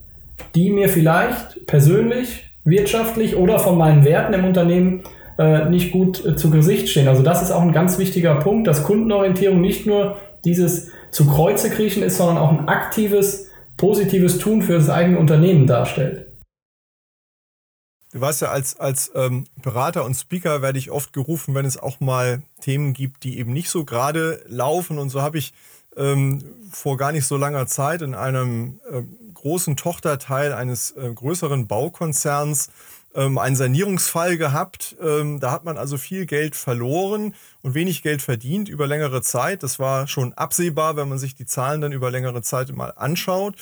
die 0.55 0.69
mir 0.69 0.89
vielleicht 0.89 1.65
persönlich, 1.67 2.51
wirtschaftlich 2.63 3.35
oder 3.35 3.59
von 3.59 3.77
meinen 3.77 4.03
Werten 4.03 4.33
im 4.33 4.45
Unternehmen 4.45 5.03
äh, 5.37 5.69
nicht 5.69 5.91
gut 5.91 6.25
äh, 6.25 6.35
zu 6.35 6.49
Gesicht 6.49 6.89
stehen. 6.89 7.07
Also 7.07 7.23
das 7.23 7.41
ist 7.41 7.51
auch 7.51 7.61
ein 7.61 7.71
ganz 7.71 7.97
wichtiger 7.97 8.35
Punkt, 8.35 8.67
dass 8.67 8.83
Kundenorientierung 8.83 9.61
nicht 9.61 9.85
nur 9.85 10.17
dieses 10.43 10.89
zu 11.11 11.27
Kreuze 11.27 11.69
kriechen 11.69 12.03
ist, 12.03 12.17
sondern 12.17 12.37
auch 12.37 12.51
ein 12.51 12.67
aktives 12.67 13.47
positives 13.77 14.39
Tun 14.39 14.61
für 14.61 14.73
das 14.73 14.89
eigene 14.89 15.19
Unternehmen 15.19 15.67
darstellt. 15.67 16.27
Du 18.13 18.21
weißt 18.21 18.41
ja, 18.41 18.49
als, 18.49 18.79
als 18.79 19.11
ähm, 19.15 19.45
Berater 19.61 20.05
und 20.05 20.15
Speaker 20.15 20.61
werde 20.61 20.79
ich 20.79 20.91
oft 20.91 21.13
gerufen, 21.13 21.53
wenn 21.53 21.65
es 21.65 21.77
auch 21.77 21.99
mal 21.99 22.41
Themen 22.61 22.93
gibt, 22.93 23.23
die 23.23 23.37
eben 23.37 23.53
nicht 23.53 23.69
so 23.69 23.85
gerade 23.85 24.41
laufen. 24.47 24.97
Und 24.97 25.09
so 25.09 25.21
habe 25.21 25.37
ich 25.37 25.53
ähm, 25.97 26.43
vor 26.71 26.97
gar 26.97 27.11
nicht 27.11 27.25
so 27.25 27.37
langer 27.37 27.67
Zeit 27.67 28.01
in 28.01 28.13
einem 28.13 28.79
äh, 28.89 29.01
großen 29.33 29.75
Tochterteil 29.75 30.53
eines 30.53 30.91
äh, 30.91 31.11
größeren 31.13 31.67
Baukonzerns 31.67 32.69
ähm, 33.15 33.37
einen 33.37 33.55
Sanierungsfall 33.55 34.37
gehabt. 34.37 34.95
Ähm, 35.01 35.39
da 35.39 35.51
hat 35.51 35.65
man 35.65 35.77
also 35.77 35.97
viel 35.97 36.25
Geld 36.25 36.55
verloren 36.55 37.33
und 37.63 37.73
wenig 37.73 38.03
Geld 38.03 38.21
verdient 38.21 38.69
über 38.69 38.87
längere 38.87 39.21
Zeit. 39.21 39.63
Das 39.63 39.79
war 39.79 40.07
schon 40.07 40.33
absehbar, 40.33 40.95
wenn 40.95 41.09
man 41.09 41.17
sich 41.17 41.35
die 41.35 41.45
Zahlen 41.45 41.81
dann 41.81 41.91
über 41.91 42.11
längere 42.11 42.41
Zeit 42.41 42.73
mal 42.75 42.93
anschaut. 42.95 43.55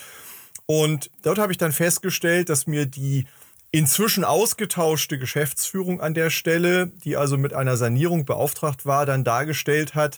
Und 0.66 1.10
dort 1.24 1.38
habe 1.38 1.52
ich 1.52 1.58
dann 1.58 1.72
festgestellt, 1.72 2.50
dass 2.50 2.68
mir 2.68 2.86
die 2.86 3.28
inzwischen 3.72 4.24
ausgetauschte 4.24 5.20
Geschäftsführung 5.20 6.02
an 6.02 6.14
der 6.14 6.30
Stelle, 6.30 6.88
die 7.04 7.18
also 7.18 7.38
mit 7.38 7.54
einer 7.54 7.78
Sanierung 7.78 8.26
beauftragt 8.26 8.86
war, 8.86 9.06
dann 9.06 9.24
dargestellt 9.24 9.96
hat, 9.96 10.18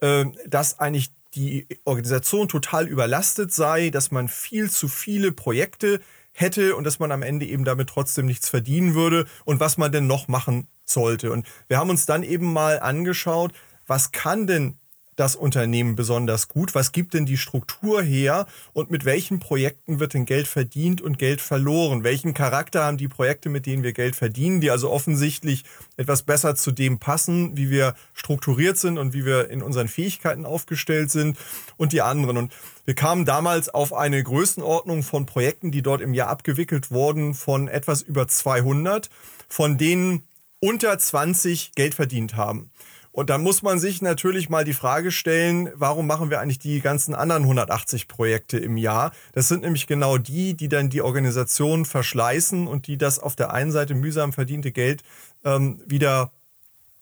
äh, 0.00 0.26
dass 0.46 0.78
eigentlich 0.80 1.12
die 1.36 1.66
Organisation 1.84 2.48
total 2.48 2.88
überlastet 2.88 3.52
sei, 3.52 3.90
dass 3.90 4.10
man 4.10 4.28
viel 4.28 4.70
zu 4.70 4.88
viele 4.88 5.30
Projekte 5.30 6.00
hätte 6.32 6.76
und 6.76 6.84
dass 6.84 6.98
man 6.98 7.12
am 7.12 7.22
Ende 7.22 7.46
eben 7.46 7.64
damit 7.64 7.88
trotzdem 7.88 8.26
nichts 8.26 8.48
verdienen 8.48 8.94
würde 8.94 9.26
und 9.44 9.60
was 9.60 9.78
man 9.78 9.92
denn 9.92 10.06
noch 10.06 10.28
machen 10.28 10.68
sollte. 10.84 11.30
Und 11.30 11.46
wir 11.68 11.78
haben 11.78 11.90
uns 11.90 12.06
dann 12.06 12.22
eben 12.22 12.52
mal 12.52 12.80
angeschaut, 12.80 13.52
was 13.86 14.12
kann 14.12 14.46
denn 14.46 14.78
das 15.16 15.34
Unternehmen 15.34 15.96
besonders 15.96 16.48
gut? 16.48 16.74
Was 16.74 16.92
gibt 16.92 17.14
denn 17.14 17.26
die 17.26 17.38
Struktur 17.38 18.02
her? 18.02 18.46
Und 18.72 18.90
mit 18.90 19.04
welchen 19.04 19.38
Projekten 19.38 19.98
wird 19.98 20.14
denn 20.14 20.26
Geld 20.26 20.46
verdient 20.46 21.00
und 21.00 21.18
Geld 21.18 21.40
verloren? 21.40 22.04
Welchen 22.04 22.34
Charakter 22.34 22.84
haben 22.84 22.98
die 22.98 23.08
Projekte, 23.08 23.48
mit 23.48 23.66
denen 23.66 23.82
wir 23.82 23.92
Geld 23.92 24.14
verdienen, 24.14 24.60
die 24.60 24.70
also 24.70 24.90
offensichtlich 24.90 25.64
etwas 25.96 26.22
besser 26.22 26.54
zu 26.54 26.70
dem 26.70 26.98
passen, 26.98 27.56
wie 27.56 27.70
wir 27.70 27.94
strukturiert 28.14 28.78
sind 28.78 28.98
und 28.98 29.14
wie 29.14 29.24
wir 29.24 29.50
in 29.50 29.62
unseren 29.62 29.88
Fähigkeiten 29.88 30.44
aufgestellt 30.44 31.10
sind 31.10 31.38
und 31.78 31.92
die 31.92 32.02
anderen? 32.02 32.36
Und 32.36 32.52
wir 32.84 32.94
kamen 32.94 33.24
damals 33.24 33.70
auf 33.70 33.92
eine 33.92 34.22
Größenordnung 34.22 35.02
von 35.02 35.26
Projekten, 35.26 35.70
die 35.70 35.82
dort 35.82 36.02
im 36.02 36.14
Jahr 36.14 36.28
abgewickelt 36.28 36.90
wurden, 36.90 37.34
von 37.34 37.68
etwas 37.68 38.02
über 38.02 38.28
200, 38.28 39.08
von 39.48 39.78
denen 39.78 40.24
unter 40.60 40.98
20 40.98 41.72
Geld 41.74 41.94
verdient 41.94 42.36
haben. 42.36 42.70
Und 43.16 43.30
dann 43.30 43.42
muss 43.42 43.62
man 43.62 43.78
sich 43.78 44.02
natürlich 44.02 44.50
mal 44.50 44.62
die 44.62 44.74
Frage 44.74 45.10
stellen, 45.10 45.70
warum 45.74 46.06
machen 46.06 46.28
wir 46.28 46.38
eigentlich 46.38 46.58
die 46.58 46.82
ganzen 46.82 47.14
anderen 47.14 47.44
180 47.44 48.08
Projekte 48.08 48.58
im 48.58 48.76
Jahr? 48.76 49.10
Das 49.32 49.48
sind 49.48 49.62
nämlich 49.62 49.86
genau 49.86 50.18
die, 50.18 50.52
die 50.54 50.68
dann 50.68 50.90
die 50.90 51.00
Organisation 51.00 51.86
verschleißen 51.86 52.66
und 52.66 52.86
die 52.86 52.98
das 52.98 53.18
auf 53.18 53.34
der 53.34 53.54
einen 53.54 53.72
Seite 53.72 53.94
mühsam 53.94 54.34
verdiente 54.34 54.70
Geld 54.70 55.02
ähm, 55.46 55.80
wieder 55.86 56.30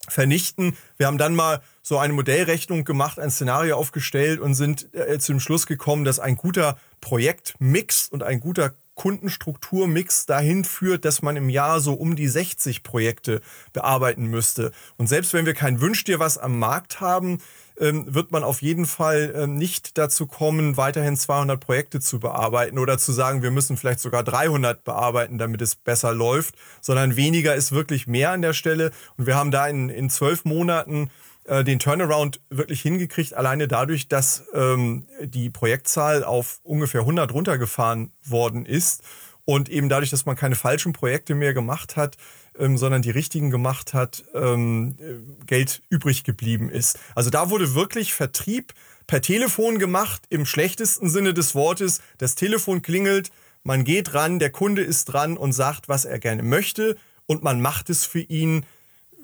vernichten. 0.06 0.76
Wir 0.98 1.08
haben 1.08 1.18
dann 1.18 1.34
mal 1.34 1.60
so 1.82 1.98
eine 1.98 2.12
Modellrechnung 2.12 2.84
gemacht, 2.84 3.18
ein 3.18 3.32
Szenario 3.32 3.76
aufgestellt 3.76 4.38
und 4.38 4.54
sind 4.54 4.94
äh, 4.94 5.18
zu 5.18 5.32
dem 5.32 5.40
Schluss 5.40 5.66
gekommen, 5.66 6.04
dass 6.04 6.20
ein 6.20 6.36
guter 6.36 6.78
Projektmix 7.00 8.08
und 8.08 8.22
ein 8.22 8.38
guter 8.38 8.72
Kundenstrukturmix 8.94 10.26
dahin 10.26 10.64
führt, 10.64 11.04
dass 11.04 11.22
man 11.22 11.36
im 11.36 11.48
Jahr 11.48 11.80
so 11.80 11.94
um 11.94 12.16
die 12.16 12.28
60 12.28 12.82
Projekte 12.82 13.40
bearbeiten 13.72 14.26
müsste. 14.26 14.72
Und 14.96 15.08
selbst 15.08 15.32
wenn 15.32 15.46
wir 15.46 15.54
kein 15.54 15.80
Wünsch 15.80 16.04
dir 16.04 16.20
was 16.20 16.38
am 16.38 16.58
Markt 16.58 17.00
haben, 17.00 17.38
ähm, 17.78 18.14
wird 18.14 18.30
man 18.30 18.44
auf 18.44 18.62
jeden 18.62 18.86
Fall 18.86 19.34
ähm, 19.36 19.56
nicht 19.56 19.98
dazu 19.98 20.26
kommen, 20.26 20.76
weiterhin 20.76 21.16
200 21.16 21.58
Projekte 21.58 21.98
zu 21.98 22.20
bearbeiten 22.20 22.78
oder 22.78 22.98
zu 22.98 23.12
sagen, 23.12 23.42
wir 23.42 23.50
müssen 23.50 23.76
vielleicht 23.76 24.00
sogar 24.00 24.22
300 24.22 24.84
bearbeiten, 24.84 25.38
damit 25.38 25.60
es 25.60 25.74
besser 25.74 26.14
läuft, 26.14 26.54
sondern 26.80 27.16
weniger 27.16 27.54
ist 27.54 27.72
wirklich 27.72 28.06
mehr 28.06 28.30
an 28.30 28.42
der 28.42 28.52
Stelle. 28.52 28.92
Und 29.16 29.26
wir 29.26 29.34
haben 29.34 29.50
da 29.50 29.66
in, 29.66 29.88
in 29.88 30.08
zwölf 30.08 30.44
Monaten 30.44 31.10
äh, 31.44 31.64
den 31.64 31.78
Turnaround 31.78 32.40
wirklich 32.50 32.80
hingekriegt, 32.80 33.34
alleine 33.34 33.68
dadurch, 33.68 34.08
dass 34.08 34.44
ähm, 34.54 35.06
die 35.20 35.50
Projektzahl 35.50 36.24
auf 36.24 36.60
ungefähr 36.62 37.02
100 37.02 37.32
runtergefahren 37.32 38.12
worden 38.24 38.66
ist 38.66 39.02
und 39.44 39.68
eben 39.68 39.88
dadurch, 39.88 40.10
dass 40.10 40.26
man 40.26 40.36
keine 40.36 40.54
falschen 40.54 40.92
Projekte 40.92 41.34
mehr 41.34 41.54
gemacht 41.54 41.96
hat, 41.96 42.16
ähm, 42.58 42.76
sondern 42.78 43.02
die 43.02 43.10
richtigen 43.10 43.50
gemacht 43.50 43.94
hat, 43.94 44.24
ähm, 44.34 44.96
Geld 45.46 45.82
übrig 45.90 46.24
geblieben 46.24 46.70
ist. 46.70 46.98
Also 47.14 47.30
da 47.30 47.50
wurde 47.50 47.74
wirklich 47.74 48.14
Vertrieb 48.14 48.72
per 49.06 49.20
Telefon 49.20 49.78
gemacht, 49.78 50.22
im 50.30 50.46
schlechtesten 50.46 51.10
Sinne 51.10 51.34
des 51.34 51.54
Wortes. 51.54 52.00
Das 52.18 52.36
Telefon 52.36 52.80
klingelt, 52.80 53.30
man 53.64 53.84
geht 53.84 54.14
ran, 54.14 54.38
der 54.38 54.50
Kunde 54.50 54.82
ist 54.82 55.06
dran 55.06 55.36
und 55.36 55.52
sagt, 55.52 55.88
was 55.88 56.04
er 56.04 56.18
gerne 56.18 56.42
möchte 56.42 56.96
und 57.26 57.42
man 57.42 57.60
macht 57.60 57.90
es 57.90 58.04
für 58.04 58.20
ihn 58.20 58.64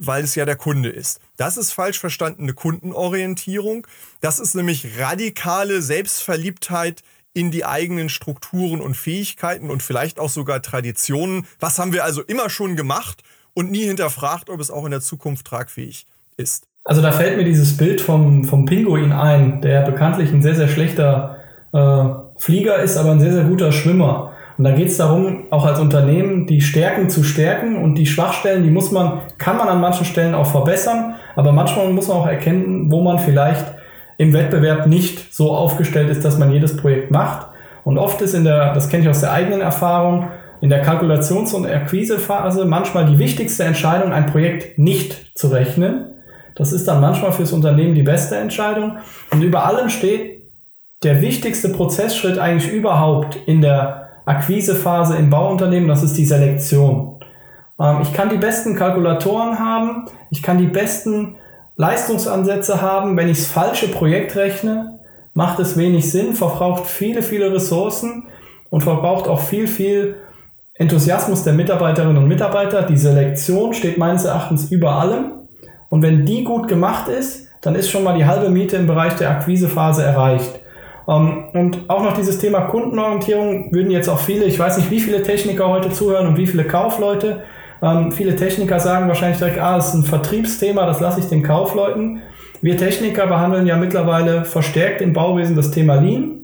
weil 0.01 0.25
es 0.25 0.35
ja 0.35 0.45
der 0.45 0.57
Kunde 0.57 0.89
ist. 0.89 1.21
Das 1.37 1.57
ist 1.57 1.73
falsch 1.73 1.99
verstandene 1.99 2.55
Kundenorientierung. 2.55 3.87
Das 4.21 4.41
ist 4.41 4.55
nämlich 4.55 4.99
radikale 4.99 5.83
Selbstverliebtheit 5.83 7.03
in 7.35 7.51
die 7.51 7.65
eigenen 7.65 8.09
Strukturen 8.09 8.81
und 8.81 8.97
Fähigkeiten 8.97 9.71
und 9.71 9.83
vielleicht 9.83 10.19
auch 10.19 10.31
sogar 10.31 10.63
Traditionen. 10.63 11.47
Was 11.61 11.79
haben 11.79 11.93
wir 11.93 12.05
also 12.05 12.23
immer 12.23 12.51
schon 12.51 12.77
gemacht 12.77 13.23
und 13.55 13.71
nie 13.71 13.85
hinterfragt, 13.85 14.51
ob 14.51 14.59
es 14.59 14.71
auch 14.71 14.85
in 14.85 14.91
der 14.91 15.01
Zukunft 15.01 15.47
tragfähig 15.47 16.07
ist? 16.37 16.65
Also 16.83 17.03
da 17.03 17.13
fällt 17.13 17.37
mir 17.37 17.45
dieses 17.45 17.77
Bild 17.77 18.01
vom, 18.01 18.45
vom 18.45 18.65
Pinguin 18.65 19.13
ein, 19.13 19.61
der 19.61 19.83
bekanntlich 19.83 20.33
ein 20.33 20.43
sehr, 20.43 20.57
sehr 20.57 20.69
schlechter 20.69 21.37
äh, 21.73 22.05
Flieger 22.39 22.79
ist, 22.79 22.97
aber 22.97 23.11
ein 23.13 23.21
sehr, 23.21 23.33
sehr 23.33 23.45
guter 23.45 23.71
Schwimmer. 23.71 24.33
Und 24.61 24.65
da 24.65 24.73
geht 24.73 24.89
es 24.89 24.99
darum, 24.99 25.45
auch 25.49 25.65
als 25.65 25.81
Unternehmen 25.81 26.45
die 26.45 26.61
Stärken 26.61 27.09
zu 27.09 27.25
stärken 27.25 27.83
und 27.83 27.95
die 27.95 28.05
Schwachstellen, 28.05 28.63
die 28.63 28.69
muss 28.69 28.93
man, 28.93 29.23
kann 29.39 29.57
man 29.57 29.69
an 29.69 29.81
manchen 29.81 30.05
Stellen 30.05 30.35
auch 30.35 30.49
verbessern, 30.49 31.15
aber 31.35 31.51
manchmal 31.51 31.89
muss 31.89 32.09
man 32.09 32.19
auch 32.19 32.27
erkennen, 32.27 32.93
wo 32.93 33.01
man 33.01 33.19
vielleicht 33.19 33.65
im 34.19 34.35
Wettbewerb 34.35 34.87
nicht 34.87 35.33
so 35.33 35.53
aufgestellt 35.53 36.11
ist, 36.11 36.27
dass 36.27 36.37
man 36.37 36.53
jedes 36.53 36.77
Projekt 36.77 37.11
macht. 37.11 37.47
Und 37.85 37.97
oft 37.97 38.21
ist 38.21 38.35
in 38.35 38.45
der, 38.45 38.75
das 38.75 38.91
kenne 38.91 39.05
ich 39.05 39.09
aus 39.09 39.23
der 39.23 39.33
eigenen 39.33 39.63
Erfahrung, 39.63 40.29
in 40.61 40.69
der 40.69 40.85
Kalkulations- 40.85 41.55
und 41.55 41.65
Akquisephase 41.65 42.67
manchmal 42.67 43.07
die 43.07 43.19
wichtigste 43.19 43.65
Entscheidung, 43.65 44.13
ein 44.13 44.27
Projekt 44.27 44.79
nicht 44.79 45.39
zu 45.39 45.49
rechnen. 45.49 46.17
Das 46.55 46.75
ist 46.75 46.87
dann 46.87 47.01
manchmal 47.01 47.33
fürs 47.33 47.53
Unternehmen 47.55 47.95
die 47.95 48.03
beste 48.03 48.37
Entscheidung. 48.37 48.99
Und 49.31 49.41
über 49.41 49.65
allem 49.65 49.89
steht 49.89 50.51
der 51.03 51.23
wichtigste 51.23 51.71
Prozessschritt 51.71 52.39
eigentlich 52.39 52.71
überhaupt 52.71 53.39
in 53.47 53.63
der 53.63 54.10
Akquisephase 54.31 55.17
im 55.17 55.29
Bauunternehmen, 55.29 55.89
das 55.89 56.03
ist 56.03 56.17
die 56.17 56.25
Selektion. 56.25 57.21
Ähm, 57.81 57.99
ich 58.03 58.13
kann 58.13 58.29
die 58.29 58.37
besten 58.37 58.75
Kalkulatoren 58.77 59.59
haben, 59.59 60.07
ich 60.31 60.43
kann 60.43 60.59
die 60.59 60.67
besten 60.67 61.37
Leistungsansätze 61.77 62.81
haben, 62.81 63.17
wenn 63.17 63.29
ich 63.29 63.39
das 63.39 63.47
falsche 63.47 63.89
Projekt 63.89 64.37
rechne, 64.37 65.01
macht 65.35 65.59
es 65.59 65.77
wenig 65.77 66.11
Sinn, 66.11 66.35
verbraucht 66.35 66.87
viele, 66.87 67.23
viele 67.23 67.53
Ressourcen 67.53 68.25
und 68.69 68.83
verbraucht 68.83 69.29
auch 69.29 69.41
viel, 69.41 69.67
viel 69.67 70.17
Enthusiasmus 70.75 71.43
der 71.43 71.53
Mitarbeiterinnen 71.53 72.19
und 72.19 72.29
Mitarbeiter. 72.29 72.83
Die 72.83 72.97
Selektion 72.97 73.75
steht 73.75 73.99
meines 73.99 74.25
Erachtens 74.25 74.71
über 74.71 74.93
allem. 74.93 75.33
Und 75.89 76.03
wenn 76.03 76.25
die 76.25 76.45
gut 76.45 76.69
gemacht 76.69 77.09
ist, 77.09 77.49
dann 77.61 77.75
ist 77.75 77.91
schon 77.91 78.05
mal 78.05 78.17
die 78.17 78.25
halbe 78.25 78.49
Miete 78.49 78.77
im 78.77 78.87
Bereich 78.87 79.15
der 79.17 79.31
Akquisephase 79.31 80.03
erreicht. 80.03 80.61
Ähm, 81.09 81.45
und 81.53 81.89
auch 81.89 82.03
noch 82.03 82.15
dieses 82.15 82.39
Thema 82.39 82.63
Kundenorientierung 82.63 83.73
würden 83.73 83.91
jetzt 83.91 84.09
auch 84.09 84.19
viele, 84.19 84.45
ich 84.45 84.59
weiß 84.59 84.79
nicht, 84.79 84.91
wie 84.91 85.01
viele 85.01 85.23
Techniker 85.23 85.69
heute 85.69 85.91
zuhören 85.91 86.27
und 86.27 86.37
wie 86.37 86.47
viele 86.47 86.65
Kaufleute. 86.65 87.45
Ähm, 87.83 88.13
viele 88.13 88.37
Techniker 88.37 88.81
sagen 88.81 89.09
wahrscheinlich 89.09 89.39
direkt, 89.39 89.59
ah, 89.59 89.77
das 89.77 89.89
ist 89.89 89.95
ein 89.95 90.03
Vertriebsthema, 90.05 90.87
das 90.87 91.01
lasse 91.01 91.21
ich 91.21 91.27
den 91.27 91.43
Kaufleuten. 91.43 92.23
Wir 92.63 92.77
Techniker 92.77 93.27
behandeln 93.27 93.67
ja 93.67 93.77
mittlerweile 93.77 94.45
verstärkt 94.45 95.01
im 95.01 95.13
Bauwesen 95.13 95.57
das 95.57 95.71
Thema 95.71 95.95
Lean. 95.95 96.41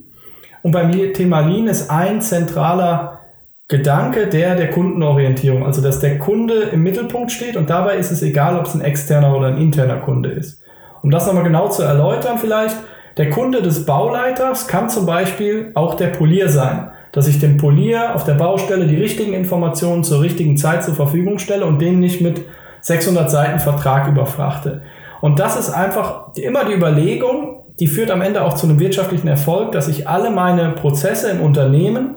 Und 0.62 0.72
beim 0.72 0.90
Thema 1.12 1.40
Lean 1.40 1.68
ist 1.68 1.90
ein 1.90 2.22
zentraler 2.22 3.20
Gedanke 3.68 4.28
der 4.28 4.54
der 4.54 4.70
Kundenorientierung, 4.70 5.66
also 5.66 5.82
dass 5.82 5.98
der 5.98 6.18
Kunde 6.18 6.54
im 6.72 6.84
Mittelpunkt 6.84 7.32
steht 7.32 7.56
und 7.56 7.68
dabei 7.68 7.96
ist 7.96 8.12
es 8.12 8.22
egal, 8.22 8.56
ob 8.58 8.66
es 8.66 8.74
ein 8.74 8.80
externer 8.80 9.36
oder 9.36 9.48
ein 9.48 9.58
interner 9.58 9.96
Kunde 9.96 10.30
ist. 10.30 10.62
Um 11.02 11.10
das 11.10 11.26
nochmal 11.26 11.42
genau 11.42 11.68
zu 11.68 11.82
erläutern 11.82 12.38
vielleicht, 12.38 12.76
der 13.16 13.30
Kunde 13.30 13.62
des 13.62 13.86
Bauleiters 13.86 14.68
kann 14.68 14.90
zum 14.90 15.06
Beispiel 15.06 15.70
auch 15.74 15.94
der 15.94 16.08
Polier 16.08 16.48
sein, 16.50 16.90
dass 17.12 17.28
ich 17.28 17.38
dem 17.38 17.56
Polier 17.56 18.14
auf 18.14 18.24
der 18.24 18.34
Baustelle 18.34 18.86
die 18.86 19.00
richtigen 19.00 19.32
Informationen 19.32 20.04
zur 20.04 20.20
richtigen 20.20 20.56
Zeit 20.58 20.84
zur 20.84 20.94
Verfügung 20.94 21.38
stelle 21.38 21.64
und 21.64 21.80
den 21.80 21.98
nicht 21.98 22.20
mit 22.20 22.42
600 22.82 23.30
Seiten 23.30 23.58
Vertrag 23.58 24.08
überfrachte. 24.08 24.82
Und 25.22 25.38
das 25.38 25.56
ist 25.56 25.70
einfach 25.70 26.36
immer 26.36 26.66
die 26.66 26.74
Überlegung, 26.74 27.62
die 27.80 27.88
führt 27.88 28.10
am 28.10 28.20
Ende 28.20 28.42
auch 28.42 28.54
zu 28.54 28.66
einem 28.66 28.78
wirtschaftlichen 28.78 29.28
Erfolg, 29.28 29.72
dass 29.72 29.88
ich 29.88 30.08
alle 30.08 30.30
meine 30.30 30.70
Prozesse 30.72 31.30
im 31.30 31.40
Unternehmen 31.40 32.16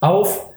auf 0.00 0.48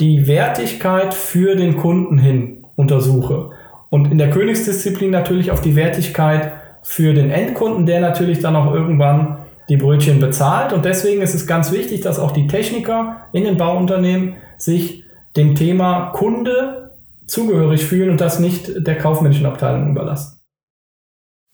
die 0.00 0.26
Wertigkeit 0.26 1.12
für 1.12 1.54
den 1.54 1.76
Kunden 1.76 2.18
hin 2.18 2.64
untersuche. 2.76 3.50
Und 3.90 4.10
in 4.10 4.18
der 4.18 4.30
Königsdisziplin 4.30 5.10
natürlich 5.10 5.50
auf 5.50 5.60
die 5.60 5.76
Wertigkeit 5.76 6.52
für 6.84 7.14
den 7.14 7.30
Endkunden, 7.30 7.86
der 7.86 8.00
natürlich 8.00 8.40
dann 8.40 8.54
auch 8.54 8.72
irgendwann 8.72 9.38
die 9.68 9.78
Brötchen 9.78 10.20
bezahlt. 10.20 10.72
Und 10.72 10.84
deswegen 10.84 11.22
ist 11.22 11.34
es 11.34 11.46
ganz 11.46 11.72
wichtig, 11.72 12.02
dass 12.02 12.18
auch 12.18 12.30
die 12.30 12.46
Techniker 12.46 13.26
in 13.32 13.44
den 13.44 13.56
Bauunternehmen 13.56 14.36
sich 14.58 15.04
dem 15.36 15.54
Thema 15.54 16.10
Kunde 16.10 16.94
zugehörig 17.26 17.84
fühlen 17.84 18.10
und 18.10 18.20
das 18.20 18.38
nicht 18.38 18.86
der 18.86 18.98
kaufmännischen 18.98 19.46
Abteilung 19.46 19.90
überlassen. 19.90 20.40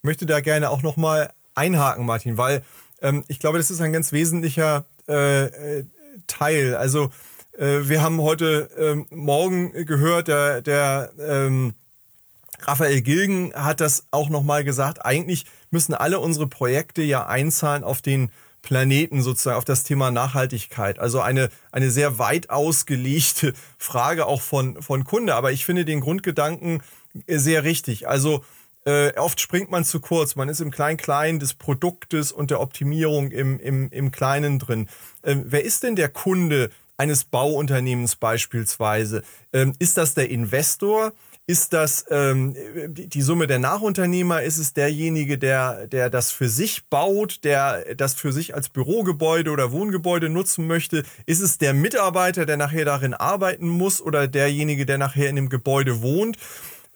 Ich 0.03 0.07
möchte 0.07 0.27
da 0.27 0.41
gerne 0.41 0.71
auch 0.71 0.83
nochmal 0.83 1.31
einhaken, 1.55 2.05
Martin, 2.05 2.37
weil 2.37 2.63
ähm, 3.01 3.25
ich 3.29 3.39
glaube, 3.39 3.59
das 3.59 3.71
ist 3.71 3.81
ein 3.81 3.93
ganz 3.93 4.13
wesentlicher 4.13 4.85
äh, 5.09 5.45
äh 5.45 5.85
Teil. 6.27 6.75
Also 6.75 7.11
äh, 7.57 7.89
wir 7.89 8.03
haben 8.03 8.21
heute 8.21 8.69
ähm, 8.77 9.07
Morgen 9.11 9.73
gehört, 9.87 10.29
der, 10.29 10.61
der 10.61 11.11
ähm, 11.19 11.75
Raphael 12.67 13.01
Gilgen 13.03 13.53
hat 13.55 13.81
das 13.81 14.05
auch 14.11 14.29
nochmal 14.29 14.65
gesagt. 14.65 15.05
Eigentlich 15.05 15.47
müssen 15.71 15.95
alle 15.95 16.21
unsere 16.21 16.47
Projekte 16.47 17.03
ja 17.03 17.27
einzahlen 17.27 17.85
auf 17.85 18.03
den 18.03 18.31
Planeten 18.63 19.23
sozusagen, 19.23 19.57
auf 19.57 19.65
das 19.65 19.85
Thema 19.85 20.11
Nachhaltigkeit. 20.11 20.99
Also 20.99 21.21
eine, 21.21 21.49
eine 21.73 21.91
sehr 21.91 22.19
weit 22.19 22.51
ausgelegte 22.51 23.55
Frage 23.79 24.27
auch 24.27 24.43
von, 24.43 24.81
von 24.83 25.05
Kunde. 25.05 25.35
Aber 25.35 25.53
ich 25.53 25.65
finde 25.65 25.85
den 25.85 26.01
Grundgedanken 26.01 26.83
sehr 27.27 27.65
richtig. 27.65 28.09
Also 28.09 28.45
äh, 28.85 29.13
oft 29.19 29.41
springt 29.41 29.71
man 29.71 29.85
zu 29.85 30.01
kurz. 30.01 30.37
Man 30.37 30.49
ist 30.49 30.61
im 30.61 30.71
Klein-Klein 30.71 31.39
des 31.39 31.55
Produktes 31.55 32.33
und 32.33 32.51
der 32.51 32.61
Optimierung 32.61 33.31
im, 33.31 33.59
im, 33.59 33.91
im 33.91 34.11
Kleinen 34.11 34.59
drin. 34.59 34.89
Ähm, 35.23 35.45
wer 35.47 35.65
ist 35.65 35.83
denn 35.83 35.97
der 35.97 36.09
Kunde 36.09 36.71
eines 36.97 37.25
Bauunternehmens 37.25 38.17
beispielsweise? 38.17 39.23
Ähm, 39.53 39.75
ist 39.79 39.97
das 39.97 40.15
der 40.15 40.31
Investor? 40.31 41.13
Ist 41.51 41.73
das 41.73 42.05
ähm, 42.11 42.55
die 42.95 43.23
Summe 43.23 43.49
der 43.49 43.59
Nachunternehmer? 43.59 44.41
Ist 44.41 44.59
es 44.59 44.73
derjenige, 44.73 45.37
der, 45.37 45.89
der 45.89 46.09
das 46.09 46.31
für 46.31 46.49
sich 46.49 46.87
baut, 46.87 47.43
der 47.43 47.97
das 47.97 48.15
für 48.15 48.33
sich 48.33 48.55
als 48.55 48.69
Bürogebäude 48.69 49.51
oder 49.51 49.73
Wohngebäude 49.73 50.29
nutzen 50.29 50.69
möchte? 50.69 51.03
Ist 51.27 51.41
es 51.41 51.59
der 51.59 51.75
Mitarbeiter, 51.75 52.47
der 52.47 52.57
nachher 52.57 52.85
darin 52.85 53.15
arbeiten 53.15 53.67
muss 53.67 54.01
oder 54.01 54.29
derjenige, 54.29 54.87
der 54.87 54.99
nachher 54.99 55.29
in 55.29 55.35
dem 55.35 55.49
Gebäude 55.49 56.03
wohnt? 56.03 56.39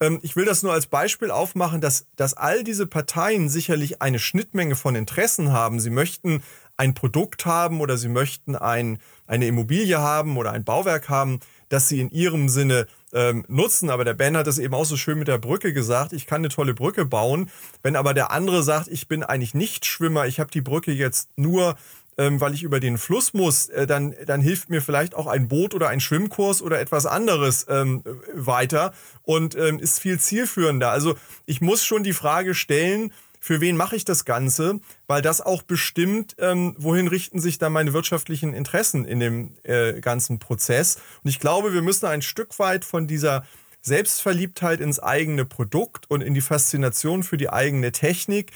Ähm, 0.00 0.20
ich 0.22 0.36
will 0.36 0.44
das 0.44 0.62
nur 0.62 0.72
als 0.72 0.86
Beispiel 0.86 1.32
aufmachen, 1.32 1.80
dass, 1.80 2.06
dass 2.14 2.34
all 2.34 2.62
diese 2.62 2.86
Parteien 2.86 3.48
sicherlich 3.48 4.02
eine 4.02 4.20
Schnittmenge 4.20 4.76
von 4.76 4.94
Interessen 4.94 5.52
haben. 5.52 5.80
Sie 5.80 5.90
möchten 5.90 6.44
ein 6.76 6.94
Produkt 6.94 7.44
haben 7.44 7.80
oder 7.80 7.96
sie 7.96 8.08
möchten 8.08 8.54
ein, 8.54 8.98
eine 9.26 9.48
Immobilie 9.48 9.98
haben 9.98 10.36
oder 10.36 10.52
ein 10.52 10.62
Bauwerk 10.62 11.08
haben, 11.08 11.40
das 11.70 11.88
sie 11.88 11.98
in 11.98 12.10
ihrem 12.10 12.48
Sinne 12.48 12.86
ähm, 13.14 13.44
nutzen. 13.48 13.88
Aber 13.90 14.04
der 14.04 14.14
Ben 14.14 14.36
hat 14.36 14.46
das 14.46 14.58
eben 14.58 14.74
auch 14.74 14.84
so 14.84 14.96
schön 14.96 15.18
mit 15.18 15.28
der 15.28 15.38
Brücke 15.38 15.72
gesagt. 15.72 16.12
Ich 16.12 16.26
kann 16.26 16.42
eine 16.42 16.48
tolle 16.48 16.74
Brücke 16.74 17.06
bauen. 17.06 17.50
Wenn 17.82 17.96
aber 17.96 18.12
der 18.12 18.30
andere 18.30 18.62
sagt, 18.62 18.88
ich 18.88 19.08
bin 19.08 19.22
eigentlich 19.22 19.54
nicht 19.54 19.86
Schwimmer, 19.86 20.26
ich 20.26 20.40
habe 20.40 20.50
die 20.50 20.60
Brücke 20.60 20.92
jetzt 20.92 21.30
nur 21.36 21.76
ähm, 22.16 22.40
weil 22.40 22.54
ich 22.54 22.62
über 22.62 22.80
den 22.80 22.98
Fluss 22.98 23.34
muss, 23.34 23.68
äh, 23.68 23.86
dann, 23.86 24.14
dann 24.26 24.40
hilft 24.40 24.70
mir 24.70 24.82
vielleicht 24.82 25.14
auch 25.14 25.26
ein 25.26 25.48
Boot 25.48 25.74
oder 25.74 25.88
ein 25.88 26.00
Schwimmkurs 26.00 26.62
oder 26.62 26.80
etwas 26.80 27.06
anderes 27.06 27.66
ähm, 27.68 28.02
weiter 28.32 28.92
und 29.22 29.56
ähm, 29.56 29.78
ist 29.78 30.00
viel 30.00 30.18
zielführender. 30.18 30.90
Also 30.90 31.16
ich 31.46 31.60
muss 31.60 31.84
schon 31.84 32.04
die 32.04 32.12
Frage 32.12 32.54
stellen, 32.54 33.12
für 33.44 33.60
wen 33.60 33.76
mache 33.76 33.94
ich 33.94 34.06
das 34.06 34.24
Ganze, 34.24 34.80
weil 35.06 35.20
das 35.20 35.42
auch 35.42 35.60
bestimmt, 35.60 36.34
ähm, 36.38 36.74
wohin 36.78 37.08
richten 37.08 37.40
sich 37.40 37.58
dann 37.58 37.74
meine 37.74 37.92
wirtschaftlichen 37.92 38.54
Interessen 38.54 39.04
in 39.04 39.20
dem 39.20 39.52
äh, 39.64 40.00
ganzen 40.00 40.38
Prozess. 40.38 40.96
Und 41.22 41.28
ich 41.28 41.40
glaube, 41.40 41.74
wir 41.74 41.82
müssen 41.82 42.06
ein 42.06 42.22
Stück 42.22 42.58
weit 42.58 42.86
von 42.86 43.06
dieser 43.06 43.44
Selbstverliebtheit 43.82 44.80
ins 44.80 44.98
eigene 44.98 45.44
Produkt 45.44 46.10
und 46.10 46.22
in 46.22 46.32
die 46.32 46.40
Faszination 46.40 47.22
für 47.22 47.36
die 47.36 47.50
eigene 47.50 47.92
Technik 47.92 48.50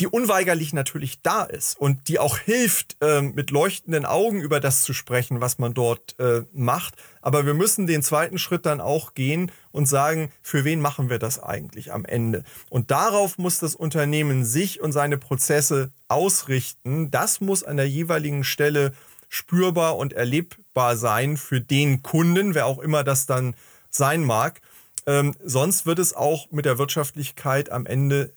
die 0.00 0.06
unweigerlich 0.06 0.72
natürlich 0.72 1.22
da 1.22 1.42
ist 1.42 1.78
und 1.78 2.08
die 2.08 2.18
auch 2.18 2.38
hilft, 2.38 2.96
äh, 3.00 3.22
mit 3.22 3.50
leuchtenden 3.50 4.04
Augen 4.04 4.40
über 4.40 4.60
das 4.60 4.82
zu 4.82 4.92
sprechen, 4.92 5.40
was 5.40 5.58
man 5.58 5.74
dort 5.74 6.18
äh, 6.20 6.42
macht. 6.52 6.94
Aber 7.22 7.44
wir 7.44 7.54
müssen 7.54 7.86
den 7.86 8.02
zweiten 8.02 8.38
Schritt 8.38 8.66
dann 8.66 8.80
auch 8.80 9.14
gehen 9.14 9.50
und 9.72 9.86
sagen, 9.86 10.30
für 10.42 10.64
wen 10.64 10.80
machen 10.80 11.10
wir 11.10 11.18
das 11.18 11.42
eigentlich 11.42 11.92
am 11.92 12.04
Ende? 12.04 12.44
Und 12.70 12.90
darauf 12.90 13.38
muss 13.38 13.58
das 13.58 13.74
Unternehmen 13.74 14.44
sich 14.44 14.80
und 14.80 14.92
seine 14.92 15.18
Prozesse 15.18 15.90
ausrichten. 16.06 17.10
Das 17.10 17.40
muss 17.40 17.64
an 17.64 17.76
der 17.76 17.88
jeweiligen 17.88 18.44
Stelle 18.44 18.92
spürbar 19.28 19.96
und 19.96 20.12
erlebbar 20.12 20.96
sein 20.96 21.36
für 21.36 21.60
den 21.60 22.02
Kunden, 22.02 22.54
wer 22.54 22.66
auch 22.66 22.78
immer 22.78 23.02
das 23.02 23.26
dann 23.26 23.54
sein 23.90 24.22
mag. 24.22 24.60
Ähm, 25.06 25.34
sonst 25.44 25.86
wird 25.86 25.98
es 25.98 26.14
auch 26.14 26.50
mit 26.52 26.64
der 26.64 26.78
Wirtschaftlichkeit 26.78 27.70
am 27.70 27.86
Ende 27.86 28.32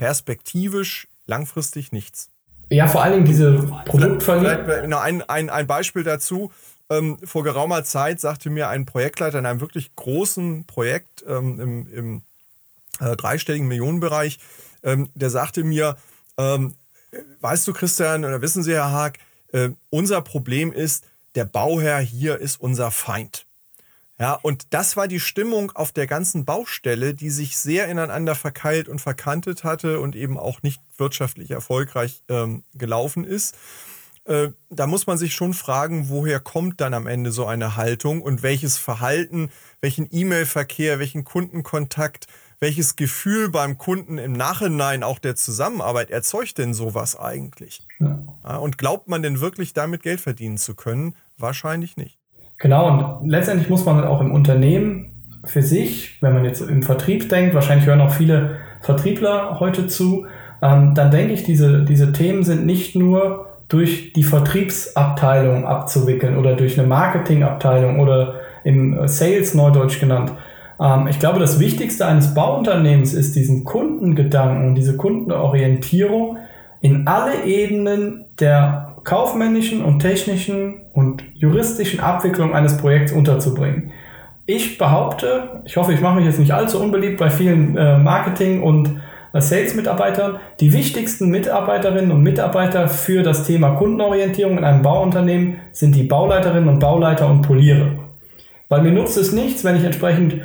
perspektivisch 0.00 1.08
langfristig 1.26 1.92
nichts. 1.92 2.30
Ja, 2.70 2.88
vor 2.88 3.02
allem 3.02 3.26
diese 3.26 3.52
Produktverlieferung. 3.84 4.94
Ein, 4.94 5.20
ein, 5.20 5.50
ein 5.50 5.66
Beispiel 5.66 6.04
dazu. 6.04 6.50
Ähm, 6.88 7.18
vor 7.22 7.44
geraumer 7.44 7.84
Zeit 7.84 8.18
sagte 8.18 8.48
mir 8.48 8.70
ein 8.70 8.86
Projektleiter 8.86 9.38
in 9.38 9.44
einem 9.44 9.60
wirklich 9.60 9.94
großen 9.96 10.64
Projekt 10.64 11.22
ähm, 11.28 11.60
im, 11.60 11.92
im 11.92 12.22
äh, 13.00 13.14
dreistelligen 13.14 13.68
Millionenbereich, 13.68 14.38
ähm, 14.82 15.10
der 15.14 15.28
sagte 15.28 15.64
mir, 15.64 15.96
ähm, 16.38 16.72
weißt 17.42 17.68
du 17.68 17.74
Christian 17.74 18.24
oder 18.24 18.40
wissen 18.40 18.62
Sie 18.62 18.72
Herr 18.72 18.90
Haag, 18.90 19.18
äh, 19.52 19.68
unser 19.90 20.22
Problem 20.22 20.72
ist, 20.72 21.04
der 21.34 21.44
Bauherr 21.44 22.00
hier 22.00 22.38
ist 22.38 22.58
unser 22.58 22.90
Feind. 22.90 23.44
Ja, 24.20 24.34
und 24.34 24.74
das 24.74 24.98
war 24.98 25.08
die 25.08 25.18
Stimmung 25.18 25.72
auf 25.72 25.92
der 25.92 26.06
ganzen 26.06 26.44
Baustelle, 26.44 27.14
die 27.14 27.30
sich 27.30 27.56
sehr 27.56 27.88
ineinander 27.88 28.34
verkeilt 28.34 28.86
und 28.86 29.00
verkantet 29.00 29.64
hatte 29.64 29.98
und 29.98 30.14
eben 30.14 30.38
auch 30.38 30.62
nicht 30.62 30.82
wirtschaftlich 30.98 31.50
erfolgreich 31.50 32.22
ähm, 32.28 32.62
gelaufen 32.74 33.24
ist. 33.24 33.56
Äh, 34.26 34.50
da 34.68 34.86
muss 34.86 35.06
man 35.06 35.16
sich 35.16 35.34
schon 35.34 35.54
fragen, 35.54 36.10
woher 36.10 36.38
kommt 36.38 36.82
dann 36.82 36.92
am 36.92 37.06
Ende 37.06 37.32
so 37.32 37.46
eine 37.46 37.76
Haltung 37.76 38.20
und 38.20 38.42
welches 38.42 38.76
Verhalten, 38.76 39.50
welchen 39.80 40.06
E-Mail-Verkehr, 40.10 40.98
welchen 40.98 41.24
Kundenkontakt, 41.24 42.26
welches 42.58 42.96
Gefühl 42.96 43.48
beim 43.48 43.78
Kunden 43.78 44.18
im 44.18 44.34
Nachhinein 44.34 45.02
auch 45.02 45.18
der 45.18 45.34
Zusammenarbeit 45.34 46.10
erzeugt 46.10 46.58
denn 46.58 46.74
sowas 46.74 47.18
eigentlich? 47.18 47.86
Ja, 47.98 48.56
und 48.56 48.76
glaubt 48.76 49.08
man 49.08 49.22
denn 49.22 49.40
wirklich 49.40 49.72
damit 49.72 50.02
Geld 50.02 50.20
verdienen 50.20 50.58
zu 50.58 50.74
können? 50.74 51.16
Wahrscheinlich 51.38 51.96
nicht. 51.96 52.19
Genau, 52.60 52.88
und 53.20 53.30
letztendlich 53.30 53.70
muss 53.70 53.86
man 53.86 54.04
auch 54.04 54.20
im 54.20 54.32
Unternehmen 54.32 55.22
für 55.44 55.62
sich, 55.62 56.18
wenn 56.20 56.34
man 56.34 56.44
jetzt 56.44 56.60
im 56.60 56.82
Vertrieb 56.82 57.30
denkt, 57.30 57.54
wahrscheinlich 57.54 57.86
hören 57.86 58.02
auch 58.02 58.12
viele 58.12 58.58
Vertriebler 58.82 59.58
heute 59.60 59.86
zu, 59.86 60.26
ähm, 60.60 60.94
dann 60.94 61.10
denke 61.10 61.32
ich, 61.32 61.42
diese, 61.42 61.82
diese 61.84 62.12
Themen 62.12 62.44
sind 62.44 62.66
nicht 62.66 62.94
nur 62.94 63.46
durch 63.68 64.12
die 64.12 64.24
Vertriebsabteilung 64.24 65.64
abzuwickeln 65.64 66.36
oder 66.36 66.54
durch 66.54 66.78
eine 66.78 66.86
Marketingabteilung 66.86 67.98
oder 67.98 68.34
im 68.62 69.08
Sales 69.08 69.54
Neudeutsch 69.54 69.98
genannt. 69.98 70.32
Ähm, 70.78 71.06
ich 71.08 71.18
glaube, 71.18 71.38
das 71.38 71.60
Wichtigste 71.60 72.04
eines 72.04 72.34
Bauunternehmens 72.34 73.14
ist 73.14 73.36
diesen 73.36 73.64
Kundengedanken, 73.64 74.74
diese 74.74 74.98
Kundenorientierung 74.98 76.36
in 76.82 77.06
alle 77.06 77.44
Ebenen 77.44 78.26
der 78.38 78.96
kaufmännischen 79.04 79.82
und 79.82 80.00
technischen 80.00 80.79
und 80.92 81.24
juristischen 81.34 82.00
Abwicklung 82.00 82.54
eines 82.54 82.76
Projekts 82.76 83.12
unterzubringen. 83.12 83.92
Ich 84.46 84.78
behaupte, 84.78 85.62
ich 85.64 85.76
hoffe, 85.76 85.92
ich 85.92 86.00
mache 86.00 86.16
mich 86.16 86.24
jetzt 86.24 86.38
nicht 86.38 86.52
allzu 86.52 86.82
unbeliebt 86.82 87.18
bei 87.18 87.30
vielen 87.30 87.76
äh, 87.76 87.98
Marketing- 87.98 88.62
und 88.62 89.00
äh, 89.32 89.40
Sales-Mitarbeitern, 89.40 90.40
die 90.58 90.72
wichtigsten 90.72 91.30
Mitarbeiterinnen 91.30 92.10
und 92.10 92.22
Mitarbeiter 92.22 92.88
für 92.88 93.22
das 93.22 93.46
Thema 93.46 93.76
Kundenorientierung 93.76 94.58
in 94.58 94.64
einem 94.64 94.82
Bauunternehmen 94.82 95.58
sind 95.72 95.94
die 95.94 96.02
Bauleiterinnen 96.02 96.68
und 96.68 96.80
Bauleiter 96.80 97.28
und 97.28 97.42
Poliere. 97.42 97.98
Weil 98.68 98.82
mir 98.82 98.92
nutzt 98.92 99.16
es 99.16 99.32
nichts, 99.32 99.64
wenn 99.64 99.76
ich 99.76 99.84
entsprechend 99.84 100.36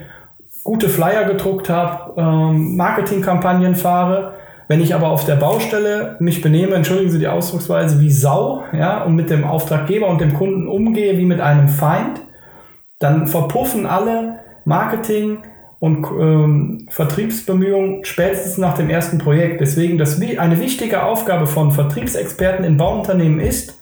gute 0.64 0.90
Flyer 0.90 1.26
gedruckt 1.26 1.70
habe, 1.70 2.20
ähm, 2.20 2.76
Marketingkampagnen 2.76 3.76
fahre, 3.76 4.34
wenn 4.68 4.82
ich 4.82 4.96
aber 4.96 5.10
auf 5.10 5.26
der 5.26 5.36
Baustelle 5.36 6.16
mich 6.20 6.42
benehme, 6.42 6.76
entschuldigen 6.76 7.12
Sie 7.12 7.20
die 7.20 7.28
Ausdrucksweise, 7.28 8.02
wie 8.02 8.12
Sau, 8.12 8.64
ja, 8.74 9.04
und 9.04 9.16
mit 9.16 9.30
dem 9.30 9.44
Auftraggeber 9.44 10.08
und 10.08 10.22
dem 10.22 10.34
Kunden 10.34 10.68
umgehe 10.68 11.18
wie 11.18 11.26
mit 11.26 11.40
einem 11.40 11.70
Feind, 11.70 12.22
dann 13.00 13.28
verpuffen 13.28 13.86
alle 13.86 14.40
Marketing 14.66 15.40
und 15.80 16.08
ähm, 16.20 16.88
Vertriebsbemühungen 16.90 18.06
spätestens 18.06 18.58
nach 18.58 18.76
dem 18.76 18.90
ersten 18.90 19.20
Projekt. 19.20 19.62
Deswegen 19.62 19.98
das, 19.98 20.20
eine 20.20 20.60
wichtige 20.60 21.04
Aufgabe 21.04 21.46
von 21.46 21.72
Vertriebsexperten 21.72 22.66
in 22.66 22.78
Bauunternehmen 22.78 23.40
ist, 23.40 23.82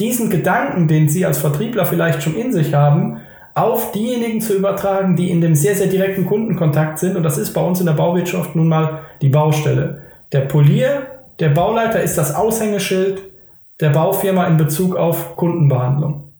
diesen 0.00 0.30
Gedanken, 0.30 0.88
den 0.88 1.08
Sie 1.08 1.26
als 1.26 1.38
Vertriebler 1.38 1.84
vielleicht 1.84 2.22
schon 2.22 2.36
in 2.36 2.52
sich 2.52 2.74
haben, 2.74 3.18
auf 3.54 3.92
diejenigen 3.92 4.42
zu 4.42 4.54
übertragen, 4.54 5.16
die 5.16 5.30
in 5.30 5.40
dem 5.40 5.54
sehr, 5.54 5.74
sehr 5.74 5.86
direkten 5.86 6.26
Kundenkontakt 6.26 6.98
sind. 6.98 7.16
Und 7.16 7.22
das 7.22 7.38
ist 7.38 7.54
bei 7.54 7.62
uns 7.62 7.80
in 7.80 7.86
der 7.86 7.94
Bauwirtschaft 7.94 8.54
nun 8.54 8.68
mal 8.68 9.00
die 9.22 9.30
Baustelle. 9.30 10.02
Der 10.32 10.40
Polier, 10.40 11.24
der 11.38 11.50
Bauleiter 11.50 12.02
ist 12.02 12.18
das 12.18 12.34
Aushängeschild 12.34 13.22
der 13.80 13.90
Baufirma 13.90 14.46
in 14.46 14.56
Bezug 14.56 14.96
auf 14.96 15.36
Kundenbehandlung. 15.36 16.32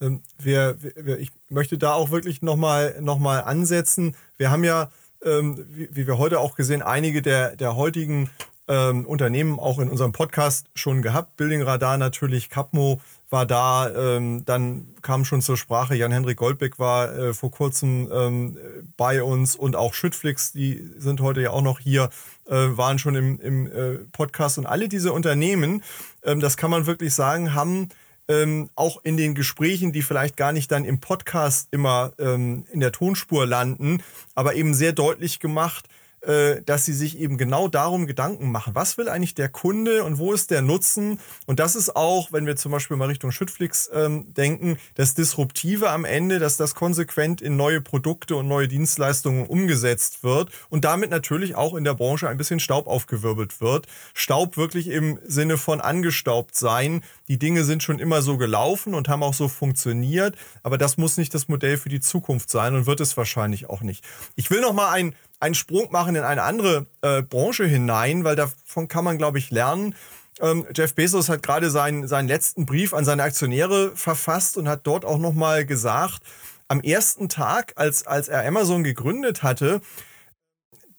Ähm, 0.00 0.22
wir, 0.38 0.76
wir, 0.80 1.18
ich 1.18 1.30
möchte 1.48 1.78
da 1.78 1.92
auch 1.92 2.10
wirklich 2.10 2.42
nochmal 2.42 2.96
noch 3.00 3.18
mal 3.18 3.40
ansetzen. 3.40 4.14
Wir 4.36 4.50
haben 4.50 4.64
ja, 4.64 4.90
ähm, 5.24 5.64
wie, 5.68 6.06
wir 6.06 6.18
heute 6.18 6.40
auch 6.40 6.56
gesehen, 6.56 6.82
einige 6.82 7.22
der, 7.22 7.56
der 7.56 7.76
heutigen 7.76 8.30
ähm, 8.68 9.06
Unternehmen 9.06 9.58
auch 9.58 9.78
in 9.78 9.88
unserem 9.88 10.12
Podcast 10.12 10.66
schon 10.74 11.02
gehabt. 11.02 11.36
Building 11.36 11.62
Radar 11.62 11.98
natürlich, 11.98 12.50
Capmo 12.50 13.00
war 13.30 13.46
da, 13.46 13.90
ähm, 14.16 14.44
dann 14.44 14.86
kam 15.02 15.24
schon 15.24 15.42
zur 15.42 15.56
Sprache, 15.56 15.96
Jan-Henrik 15.96 16.36
Goldbeck 16.38 16.78
war 16.78 17.12
äh, 17.16 17.34
vor 17.34 17.50
kurzem 17.50 18.08
ähm, 18.12 18.58
bei 18.96 19.22
uns 19.22 19.56
und 19.56 19.74
auch 19.74 19.94
Schüttflix, 19.94 20.52
die 20.52 20.88
sind 20.96 21.20
heute 21.20 21.42
ja 21.42 21.50
auch 21.50 21.62
noch 21.62 21.80
hier, 21.80 22.10
äh, 22.46 22.54
waren 22.54 22.98
schon 22.98 23.16
im, 23.16 23.40
im 23.40 23.66
äh, 23.66 23.94
Podcast 24.12 24.58
und 24.58 24.66
alle 24.66 24.88
diese 24.88 25.12
Unternehmen, 25.12 25.82
ähm, 26.22 26.40
das 26.40 26.56
kann 26.56 26.70
man 26.70 26.86
wirklich 26.86 27.14
sagen, 27.14 27.54
haben 27.54 27.88
ähm, 28.28 28.70
auch 28.74 28.98
in 29.02 29.16
den 29.16 29.34
Gesprächen, 29.34 29.92
die 29.92 30.02
vielleicht 30.02 30.36
gar 30.36 30.52
nicht 30.52 30.70
dann 30.70 30.84
im 30.84 31.00
Podcast 31.00 31.68
immer 31.70 32.12
ähm, 32.18 32.64
in 32.72 32.80
der 32.80 32.92
Tonspur 32.92 33.46
landen, 33.46 34.02
aber 34.34 34.54
eben 34.54 34.74
sehr 34.74 34.92
deutlich 34.92 35.40
gemacht, 35.40 35.88
dass 36.26 36.84
sie 36.84 36.92
sich 36.92 37.18
eben 37.18 37.38
genau 37.38 37.68
darum 37.68 38.06
Gedanken 38.06 38.50
machen. 38.50 38.74
Was 38.74 38.98
will 38.98 39.08
eigentlich 39.08 39.34
der 39.34 39.48
Kunde 39.48 40.02
und 40.04 40.18
wo 40.18 40.32
ist 40.32 40.50
der 40.50 40.62
Nutzen? 40.62 41.20
Und 41.46 41.60
das 41.60 41.76
ist 41.76 41.94
auch, 41.94 42.32
wenn 42.32 42.46
wir 42.46 42.56
zum 42.56 42.72
Beispiel 42.72 42.96
mal 42.96 43.08
Richtung 43.08 43.30
Schüttflix 43.30 43.90
ähm, 43.92 44.34
denken, 44.34 44.76
das 44.94 45.14
Disruptive 45.14 45.90
am 45.90 46.04
Ende, 46.04 46.38
dass 46.38 46.56
das 46.56 46.74
konsequent 46.74 47.40
in 47.40 47.56
neue 47.56 47.80
Produkte 47.80 48.36
und 48.36 48.48
neue 48.48 48.68
Dienstleistungen 48.68 49.46
umgesetzt 49.46 50.24
wird 50.24 50.50
und 50.68 50.84
damit 50.84 51.10
natürlich 51.10 51.54
auch 51.54 51.74
in 51.74 51.84
der 51.84 51.94
Branche 51.94 52.28
ein 52.28 52.36
bisschen 52.36 52.60
Staub 52.60 52.86
aufgewirbelt 52.86 53.60
wird. 53.60 53.86
Staub 54.14 54.56
wirklich 54.56 54.88
im 54.88 55.18
Sinne 55.24 55.58
von 55.58 55.80
angestaubt 55.80 56.56
sein. 56.56 57.02
Die 57.28 57.38
Dinge 57.38 57.64
sind 57.64 57.82
schon 57.82 57.98
immer 57.98 58.22
so 58.22 58.36
gelaufen 58.36 58.94
und 58.94 59.08
haben 59.08 59.22
auch 59.22 59.34
so 59.34 59.48
funktioniert, 59.48 60.36
aber 60.62 60.78
das 60.78 60.96
muss 60.96 61.16
nicht 61.16 61.34
das 61.34 61.48
Modell 61.48 61.76
für 61.76 61.88
die 61.88 62.00
Zukunft 62.00 62.50
sein 62.50 62.74
und 62.74 62.86
wird 62.86 63.00
es 63.00 63.16
wahrscheinlich 63.16 63.68
auch 63.70 63.82
nicht. 63.82 64.04
Ich 64.34 64.50
will 64.50 64.60
noch 64.60 64.72
mal 64.72 64.90
ein 64.90 65.14
einen 65.40 65.54
Sprung 65.54 65.90
machen 65.92 66.16
in 66.16 66.22
eine 66.22 66.42
andere 66.42 66.86
äh, 67.02 67.22
Branche 67.22 67.64
hinein, 67.66 68.24
weil 68.24 68.36
davon 68.36 68.88
kann 68.88 69.04
man, 69.04 69.18
glaube 69.18 69.38
ich, 69.38 69.50
lernen. 69.50 69.94
Ähm, 70.40 70.66
Jeff 70.74 70.94
Bezos 70.94 71.28
hat 71.28 71.42
gerade 71.42 71.70
seinen, 71.70 72.08
seinen 72.08 72.28
letzten 72.28 72.66
Brief 72.66 72.94
an 72.94 73.04
seine 73.04 73.22
Aktionäre 73.22 73.92
verfasst 73.94 74.56
und 74.56 74.68
hat 74.68 74.86
dort 74.86 75.04
auch 75.04 75.18
nochmal 75.18 75.64
gesagt, 75.64 76.22
am 76.68 76.80
ersten 76.80 77.28
Tag, 77.28 77.72
als, 77.76 78.06
als 78.06 78.28
er 78.28 78.46
Amazon 78.46 78.82
gegründet 78.82 79.42
hatte, 79.42 79.80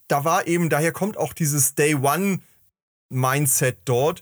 da 0.08 0.24
war 0.24 0.48
eben, 0.48 0.70
daher 0.70 0.92
kommt 0.92 1.18
auch 1.18 1.34
dieses 1.34 1.76
Day 1.76 1.96
One 1.96 2.40
Mindset 3.10 3.78
dort, 3.86 4.22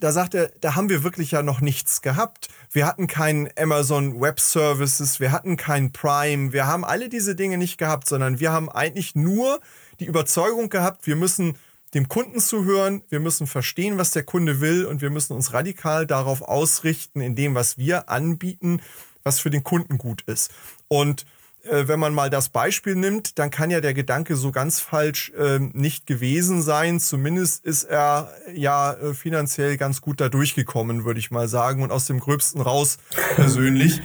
da 0.00 0.12
sagt 0.12 0.34
er, 0.34 0.50
da 0.60 0.74
haben 0.74 0.88
wir 0.88 1.02
wirklich 1.02 1.32
ja 1.32 1.42
noch 1.42 1.60
nichts 1.60 2.02
gehabt. 2.02 2.48
Wir 2.70 2.86
hatten 2.86 3.06
keinen 3.06 3.48
Amazon 3.58 4.20
Web 4.20 4.40
Services, 4.40 5.20
wir 5.20 5.32
hatten 5.32 5.56
keinen 5.56 5.92
Prime, 5.92 6.52
wir 6.52 6.66
haben 6.66 6.84
alle 6.84 7.08
diese 7.08 7.34
Dinge 7.34 7.58
nicht 7.58 7.78
gehabt, 7.78 8.08
sondern 8.08 8.40
wir 8.40 8.52
haben 8.52 8.68
eigentlich 8.68 9.14
nur 9.14 9.60
die 10.00 10.06
Überzeugung 10.06 10.68
gehabt, 10.68 11.06
wir 11.06 11.16
müssen 11.16 11.56
dem 11.94 12.08
Kunden 12.08 12.40
zuhören, 12.40 13.02
wir 13.08 13.20
müssen 13.20 13.46
verstehen, 13.46 13.98
was 13.98 14.10
der 14.10 14.22
Kunde 14.22 14.60
will 14.60 14.84
und 14.84 15.00
wir 15.00 15.10
müssen 15.10 15.34
uns 15.34 15.52
radikal 15.52 16.06
darauf 16.06 16.42
ausrichten, 16.42 17.20
in 17.20 17.34
dem, 17.34 17.54
was 17.54 17.78
wir 17.78 18.10
anbieten, 18.10 18.82
was 19.22 19.40
für 19.40 19.50
den 19.50 19.64
Kunden 19.64 19.98
gut 19.98 20.22
ist. 20.22 20.50
Und 20.88 21.24
wenn 21.70 22.00
man 22.00 22.14
mal 22.14 22.30
das 22.30 22.48
Beispiel 22.48 22.94
nimmt, 22.94 23.38
dann 23.38 23.50
kann 23.50 23.70
ja 23.70 23.80
der 23.80 23.94
Gedanke 23.94 24.36
so 24.36 24.52
ganz 24.52 24.80
falsch 24.80 25.30
äh, 25.36 25.58
nicht 25.58 26.06
gewesen 26.06 26.62
sein. 26.62 27.00
Zumindest 27.00 27.64
ist 27.64 27.84
er 27.84 28.32
ja 28.54 28.94
äh, 28.94 29.14
finanziell 29.14 29.76
ganz 29.76 30.00
gut 30.00 30.20
da 30.20 30.28
durchgekommen, 30.28 31.04
würde 31.04 31.20
ich 31.20 31.30
mal 31.30 31.48
sagen, 31.48 31.82
und 31.82 31.90
aus 31.90 32.06
dem 32.06 32.20
Gröbsten 32.20 32.60
raus 32.60 32.98
persönlich. 33.36 34.00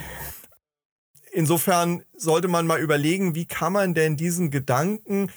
Insofern 1.31 2.03
sollte 2.15 2.47
man 2.47 2.67
mal 2.67 2.79
überlegen, 2.79 3.33
wie 3.33 3.45
kann 3.45 3.73
man 3.73 3.93
denn 3.93 4.17
diesen 4.17 4.51
Gedanken 4.51 5.31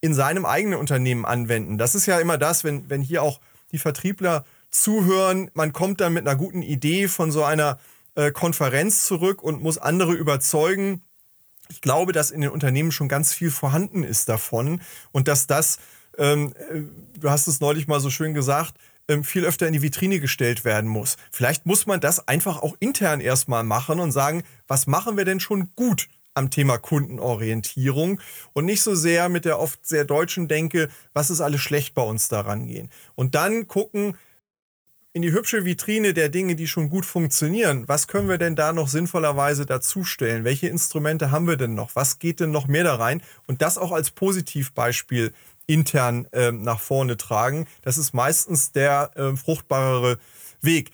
in 0.00 0.14
seinem 0.14 0.46
eigenen 0.46 0.78
Unternehmen 0.78 1.24
anwenden. 1.24 1.78
Das 1.78 1.94
ist 1.94 2.06
ja 2.06 2.20
immer 2.20 2.38
das, 2.38 2.64
wenn, 2.64 2.88
wenn 2.88 3.02
hier 3.02 3.22
auch 3.22 3.40
die 3.72 3.78
Vertriebler 3.78 4.44
zuhören, 4.70 5.50
man 5.54 5.72
kommt 5.72 6.00
dann 6.00 6.12
mit 6.12 6.26
einer 6.26 6.36
guten 6.36 6.62
Idee 6.62 7.08
von 7.08 7.32
so 7.32 7.44
einer 7.44 7.78
äh, 8.14 8.30
Konferenz 8.30 9.04
zurück 9.04 9.42
und 9.42 9.62
muss 9.62 9.78
andere 9.78 10.12
überzeugen, 10.12 11.02
ich 11.68 11.80
glaube, 11.80 12.12
dass 12.12 12.30
in 12.30 12.40
den 12.40 12.50
Unternehmen 12.50 12.92
schon 12.92 13.08
ganz 13.08 13.32
viel 13.32 13.50
vorhanden 13.50 14.02
ist 14.02 14.28
davon 14.28 14.80
und 15.12 15.28
dass 15.28 15.46
das, 15.46 15.78
ähm, 16.18 16.52
äh, 16.70 16.82
du 17.18 17.30
hast 17.30 17.46
es 17.46 17.60
neulich 17.60 17.86
mal 17.86 18.00
so 18.00 18.10
schön 18.10 18.34
gesagt, 18.34 18.74
ähm, 19.08 19.24
viel 19.24 19.44
öfter 19.44 19.66
in 19.66 19.72
die 19.72 19.82
Vitrine 19.82 20.20
gestellt 20.20 20.64
werden 20.64 20.88
muss. 20.88 21.16
Vielleicht 21.30 21.66
muss 21.66 21.86
man 21.86 22.00
das 22.00 22.26
einfach 22.26 22.62
auch 22.62 22.76
intern 22.80 23.20
erstmal 23.20 23.64
machen 23.64 24.00
und 24.00 24.12
sagen, 24.12 24.42
was 24.66 24.86
machen 24.86 25.16
wir 25.16 25.24
denn 25.24 25.40
schon 25.40 25.70
gut 25.76 26.08
am 26.34 26.50
Thema 26.50 26.76
Kundenorientierung 26.76 28.20
und 28.52 28.66
nicht 28.66 28.82
so 28.82 28.94
sehr 28.94 29.28
mit 29.28 29.44
der 29.44 29.58
oft 29.58 29.86
sehr 29.86 30.04
deutschen 30.04 30.48
Denke, 30.48 30.90
was 31.14 31.30
ist 31.30 31.40
alles 31.40 31.62
schlecht 31.62 31.94
bei 31.94 32.02
uns 32.02 32.28
daran 32.28 32.66
gehen. 32.66 32.90
Und 33.14 33.34
dann 33.34 33.66
gucken, 33.68 34.16
in 35.16 35.22
die 35.22 35.32
hübsche 35.32 35.64
Vitrine 35.64 36.12
der 36.12 36.28
Dinge, 36.28 36.56
die 36.56 36.68
schon 36.68 36.90
gut 36.90 37.06
funktionieren, 37.06 37.88
was 37.88 38.06
können 38.06 38.28
wir 38.28 38.36
denn 38.36 38.54
da 38.54 38.74
noch 38.74 38.86
sinnvollerweise 38.86 39.64
dazustellen? 39.64 40.44
Welche 40.44 40.68
Instrumente 40.68 41.30
haben 41.30 41.48
wir 41.48 41.56
denn 41.56 41.72
noch? 41.72 41.96
Was 41.96 42.18
geht 42.18 42.38
denn 42.38 42.50
noch 42.50 42.68
mehr 42.68 42.84
da 42.84 42.96
rein? 42.96 43.22
Und 43.46 43.62
das 43.62 43.78
auch 43.78 43.92
als 43.92 44.10
Positivbeispiel 44.10 45.32
intern 45.66 46.28
äh, 46.32 46.52
nach 46.52 46.80
vorne 46.80 47.16
tragen. 47.16 47.66
Das 47.80 47.96
ist 47.96 48.12
meistens 48.12 48.72
der 48.72 49.10
äh, 49.14 49.34
fruchtbarere 49.34 50.18
Weg. 50.60 50.90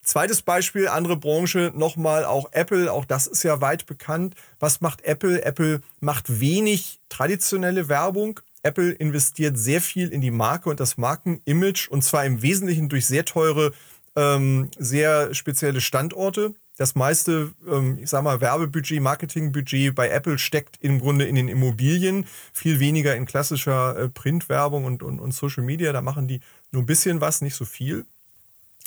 Zweites 0.00 0.42
Beispiel, 0.42 0.86
andere 0.86 1.16
Branche, 1.16 1.72
nochmal 1.74 2.24
auch 2.24 2.52
Apple, 2.52 2.92
auch 2.92 3.04
das 3.04 3.26
ist 3.26 3.42
ja 3.42 3.60
weit 3.60 3.86
bekannt. 3.86 4.36
Was 4.60 4.80
macht 4.80 5.04
Apple? 5.04 5.44
Apple 5.44 5.80
macht 5.98 6.38
wenig 6.38 7.00
traditionelle 7.08 7.88
Werbung, 7.88 8.38
Apple 8.66 8.90
investiert 8.92 9.56
sehr 9.56 9.80
viel 9.80 10.08
in 10.08 10.20
die 10.20 10.30
Marke 10.30 10.68
und 10.68 10.80
das 10.80 10.98
Markenimage 10.98 11.88
und 11.88 12.02
zwar 12.02 12.24
im 12.24 12.42
Wesentlichen 12.42 12.88
durch 12.88 13.06
sehr 13.06 13.24
teure, 13.24 13.72
ähm, 14.16 14.70
sehr 14.78 15.32
spezielle 15.34 15.80
Standorte. 15.80 16.54
Das 16.76 16.94
meiste, 16.94 17.52
ähm, 17.66 17.98
ich 18.02 18.10
sag 18.10 18.22
mal, 18.22 18.40
Werbebudget, 18.40 19.00
Marketingbudget 19.00 19.94
bei 19.94 20.10
Apple 20.10 20.38
steckt 20.38 20.76
im 20.80 21.00
Grunde 21.00 21.24
in 21.24 21.36
den 21.36 21.48
Immobilien, 21.48 22.26
viel 22.52 22.80
weniger 22.80 23.14
in 23.16 23.24
klassischer 23.24 23.96
äh, 23.96 24.08
Printwerbung 24.08 24.84
und, 24.84 25.02
und, 25.02 25.20
und 25.20 25.32
Social 25.32 25.62
Media. 25.62 25.92
Da 25.92 26.02
machen 26.02 26.28
die 26.28 26.40
nur 26.72 26.82
ein 26.82 26.86
bisschen 26.86 27.20
was, 27.20 27.40
nicht 27.40 27.54
so 27.54 27.64
viel. 27.64 28.04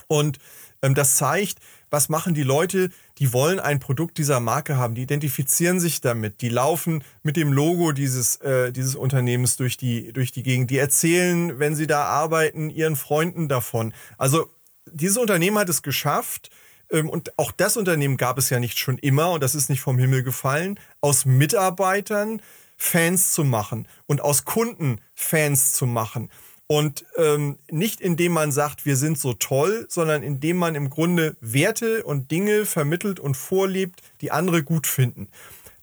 Und 0.08 0.40
ähm, 0.82 0.94
das 0.94 1.16
zeigt, 1.16 1.60
was 1.90 2.10
machen 2.10 2.34
die 2.34 2.44
Leute, 2.44 2.90
die 3.18 3.34
wollen 3.34 3.60
ein 3.60 3.80
Produkt 3.80 4.18
dieser 4.18 4.40
Marke 4.40 4.78
haben, 4.78 4.96
die 4.96 5.04
identifizieren 5.04 5.80
sich 5.80 6.02
damit, 6.02 6.42
die 6.42 6.50
laufen 6.50 7.04
mit 7.24 7.36
dem 7.36 7.52
Logo 7.52 7.92
dieses, 7.92 8.38
äh, 8.38 8.72
dieses 8.72 8.96
Unternehmens 8.96 9.58
durch 9.58 9.78
die, 9.78 10.14
durch 10.14 10.32
die 10.32 10.44
Gegend, 10.44 10.72
die 10.72 10.78
erzählen, 10.78 11.60
wenn 11.60 11.76
sie 11.76 11.88
da 11.88 12.04
arbeiten, 12.04 12.70
ihren 12.70 12.96
Freunden 12.96 13.50
davon. 13.50 13.94
Also 14.18 14.50
dieses 14.92 15.18
Unternehmen 15.18 15.58
hat 15.58 15.70
es 15.70 15.82
geschafft, 15.82 16.50
ähm, 16.92 17.10
und 17.10 17.38
auch 17.38 17.52
das 17.52 17.78
Unternehmen 17.78 18.18
gab 18.18 18.38
es 18.38 18.50
ja 18.50 18.60
nicht 18.60 18.78
schon 18.78 18.98
immer, 18.98 19.32
und 19.32 19.44
das 19.44 19.56
ist 19.56 19.70
nicht 19.70 19.82
vom 19.82 19.98
Himmel 19.98 20.24
gefallen, 20.24 20.80
aus 21.02 21.26
Mitarbeitern 21.26 22.42
Fans 22.78 23.32
zu 23.32 23.44
machen 23.44 23.88
und 24.08 24.22
aus 24.22 24.46
Kunden 24.46 25.02
Fans 25.14 25.74
zu 25.74 25.86
machen. 25.86 26.30
Und 26.72 27.04
ähm, 27.18 27.58
nicht 27.72 28.00
indem 28.00 28.34
man 28.34 28.52
sagt, 28.52 28.86
wir 28.86 28.96
sind 28.96 29.18
so 29.18 29.34
toll, 29.34 29.88
sondern 29.90 30.22
indem 30.22 30.58
man 30.58 30.76
im 30.76 30.92
Grunde 30.92 31.36
Werte 31.42 32.04
und 32.04 32.30
Dinge 32.30 32.68
vermittelt 32.68 33.20
und 33.20 33.36
vorlebt, 33.36 34.02
die 34.22 34.30
andere 34.30 34.62
gut 34.62 34.86
finden. 34.86 35.30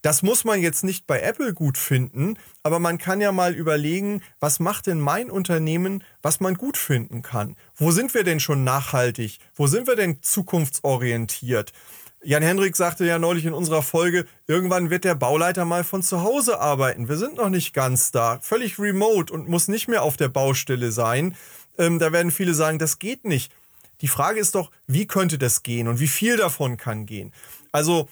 Das 0.02 0.22
muss 0.22 0.44
man 0.44 0.60
jetzt 0.60 0.84
nicht 0.84 1.08
bei 1.08 1.18
Apple 1.18 1.54
gut 1.54 1.76
finden, 1.76 2.38
aber 2.62 2.78
man 2.78 2.98
kann 2.98 3.20
ja 3.20 3.32
mal 3.32 3.54
überlegen, 3.54 4.22
was 4.38 4.60
macht 4.60 4.86
denn 4.86 5.00
mein 5.00 5.28
Unternehmen, 5.28 6.04
was 6.22 6.38
man 6.38 6.54
gut 6.54 6.76
finden 6.76 7.22
kann? 7.22 7.56
Wo 7.74 7.90
sind 7.90 8.14
wir 8.14 8.22
denn 8.22 8.38
schon 8.38 8.62
nachhaltig? 8.62 9.40
Wo 9.56 9.66
sind 9.66 9.88
wir 9.88 9.96
denn 9.96 10.22
zukunftsorientiert? 10.22 11.72
Jan 12.26 12.42
Hendrik 12.42 12.74
sagte 12.74 13.06
ja 13.06 13.20
neulich 13.20 13.44
in 13.44 13.52
unserer 13.52 13.84
Folge, 13.84 14.26
irgendwann 14.48 14.90
wird 14.90 15.04
der 15.04 15.14
Bauleiter 15.14 15.64
mal 15.64 15.84
von 15.84 16.02
zu 16.02 16.22
Hause 16.22 16.58
arbeiten. 16.58 17.08
Wir 17.08 17.18
sind 17.18 17.36
noch 17.36 17.50
nicht 17.50 17.72
ganz 17.72 18.10
da, 18.10 18.40
völlig 18.42 18.80
remote 18.80 19.32
und 19.32 19.48
muss 19.48 19.68
nicht 19.68 19.86
mehr 19.86 20.02
auf 20.02 20.16
der 20.16 20.28
Baustelle 20.28 20.90
sein. 20.90 21.36
Ähm, 21.78 22.00
da 22.00 22.10
werden 22.10 22.32
viele 22.32 22.52
sagen, 22.52 22.80
das 22.80 22.98
geht 22.98 23.24
nicht. 23.24 23.52
Die 24.00 24.08
Frage 24.08 24.40
ist 24.40 24.56
doch, 24.56 24.72
wie 24.88 25.06
könnte 25.06 25.38
das 25.38 25.62
gehen 25.62 25.86
und 25.86 26.00
wie 26.00 26.08
viel 26.08 26.36
davon 26.36 26.76
kann 26.76 27.06
gehen? 27.06 27.32
Also 27.70 28.08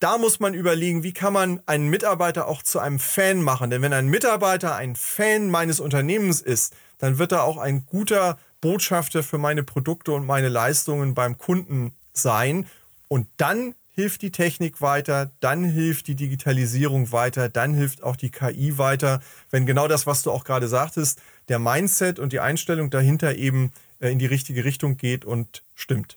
da 0.00 0.18
muss 0.18 0.40
man 0.40 0.52
überlegen, 0.52 1.04
wie 1.04 1.12
kann 1.12 1.32
man 1.32 1.62
einen 1.66 1.86
Mitarbeiter 1.86 2.48
auch 2.48 2.64
zu 2.64 2.80
einem 2.80 2.98
Fan 2.98 3.40
machen. 3.40 3.70
Denn 3.70 3.82
wenn 3.82 3.92
ein 3.92 4.08
Mitarbeiter 4.08 4.74
ein 4.74 4.96
Fan 4.96 5.48
meines 5.48 5.78
Unternehmens 5.78 6.40
ist, 6.40 6.74
dann 6.98 7.18
wird 7.18 7.30
er 7.30 7.44
auch 7.44 7.58
ein 7.58 7.86
guter 7.86 8.36
Botschafter 8.60 9.22
für 9.22 9.38
meine 9.38 9.62
Produkte 9.62 10.10
und 10.10 10.26
meine 10.26 10.48
Leistungen 10.48 11.14
beim 11.14 11.38
Kunden 11.38 11.94
sein. 12.12 12.66
Und 13.08 13.26
dann 13.36 13.74
hilft 13.98 14.22
die 14.22 14.30
Technik 14.30 14.80
weiter, 14.80 15.30
dann 15.40 15.64
hilft 15.64 16.06
die 16.06 16.14
Digitalisierung 16.14 17.10
weiter, 17.10 17.48
dann 17.48 17.74
hilft 17.74 18.04
auch 18.04 18.14
die 18.14 18.30
KI 18.30 18.78
weiter, 18.78 19.20
wenn 19.50 19.66
genau 19.66 19.88
das, 19.88 20.06
was 20.06 20.22
du 20.22 20.30
auch 20.30 20.44
gerade 20.44 20.68
sagtest, 20.68 21.20
der 21.48 21.58
Mindset 21.58 22.20
und 22.20 22.32
die 22.32 22.38
Einstellung 22.38 22.90
dahinter 22.90 23.34
eben 23.34 23.72
äh, 24.00 24.12
in 24.12 24.20
die 24.20 24.26
richtige 24.26 24.64
Richtung 24.64 24.96
geht 24.98 25.24
und 25.24 25.64
stimmt. 25.74 26.16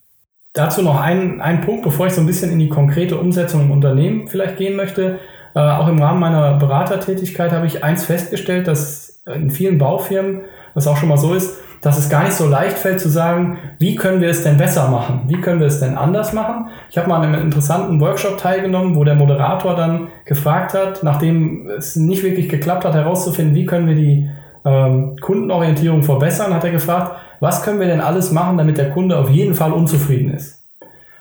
Dazu 0.54 0.84
noch 0.84 1.00
ein, 1.00 1.42
ein 1.42 1.62
Punkt, 1.62 1.84
bevor 1.84 2.06
ich 2.08 2.14
so 2.14 2.22
ein 2.22 2.28
bisschen 2.28 2.52
in 2.52 2.60
die 2.60 2.70
konkrete 2.70 3.18
Umsetzung 3.18 3.62
im 3.62 3.72
Unternehmen 3.72 4.28
vielleicht 4.28 4.58
gehen 4.58 4.76
möchte. 4.76 5.20
Äh, 5.56 5.60
auch 5.60 5.88
im 5.88 6.00
Rahmen 6.00 6.20
meiner 6.20 6.60
Beratertätigkeit 6.60 7.52
habe 7.52 7.66
ich 7.66 7.84
eins 7.84 8.06
festgestellt, 8.06 8.68
dass 8.68 9.24
in 9.26 9.50
vielen 9.50 9.78
Baufirmen 9.78 10.42
es 10.76 10.88
auch 10.88 10.98
schon 10.98 11.10
mal 11.10 11.18
so 11.18 11.34
ist, 11.34 11.58
dass 11.82 11.98
es 11.98 12.10
gar 12.10 12.24
nicht 12.24 12.34
so 12.34 12.48
leicht 12.48 12.78
fällt 12.78 13.02
zu 13.02 13.10
sagen, 13.10 13.58
wie 13.80 13.96
können 13.96 14.22
wir 14.22 14.30
es 14.30 14.44
denn 14.44 14.58
besser 14.58 14.88
machen? 14.90 15.22
Wie 15.28 15.42
können 15.42 15.60
wir 15.60 15.68
es 15.68 15.80
denn 15.80 15.98
anders 15.98 16.32
machen? 16.32 16.68
Ich 16.90 16.98
habe 16.98 17.10
mal 17.10 17.18
an 17.18 17.34
einem 17.34 17.42
interessanten 17.42 18.00
Workshop 18.00 18.38
teilgenommen, 18.38 18.96
wo 18.96 19.04
der 19.04 19.16
Moderator 19.16 19.76
dann 19.76 20.10
gefragt 20.26 20.74
hat, 20.74 21.02
nachdem 21.04 21.68
es 21.68 21.96
nicht 21.96 22.24
wirklich 22.24 22.50
geklappt 22.50 22.86
hat, 22.86 22.94
herauszufinden, 22.94 23.56
wie 23.56 23.66
können 23.66 23.88
wir 23.88 23.96
die 23.96 24.30
ähm, 24.64 25.16
Kundenorientierung 25.20 26.04
verbessern, 26.04 26.54
hat 26.54 26.64
er 26.64 26.72
gefragt, 26.72 27.14
was 27.40 27.64
können 27.64 27.80
wir 27.80 27.88
denn 27.88 28.02
alles 28.02 28.32
machen, 28.32 28.60
damit 28.60 28.78
der 28.78 28.92
Kunde 28.92 29.18
auf 29.18 29.32
jeden 29.32 29.56
Fall 29.56 29.74
unzufrieden 29.74 30.34
ist? 30.34 30.64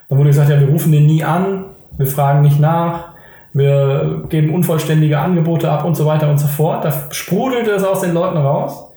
Dann 0.09 0.19
wurde 0.19 0.29
gesagt, 0.29 0.49
ja, 0.49 0.59
wir 0.59 0.69
rufen 0.69 0.91
den 0.91 1.07
nie 1.07 1.23
an, 1.23 1.65
wir 1.97 2.05
fragen 2.05 2.41
nicht 2.41 2.59
nach, 2.59 3.13
wir 3.53 4.25
geben 4.29 4.53
unvollständige 4.53 5.19
Angebote 5.19 5.69
ab 5.71 5.85
und 5.85 5.95
so 5.95 6.05
weiter 6.05 6.29
und 6.29 6.37
so 6.37 6.47
fort. 6.47 6.85
Da 6.85 6.93
sprudelte 7.09 7.71
es 7.71 7.83
aus 7.83 8.01
den 8.01 8.13
Leuten 8.13 8.37
raus. 8.37 8.90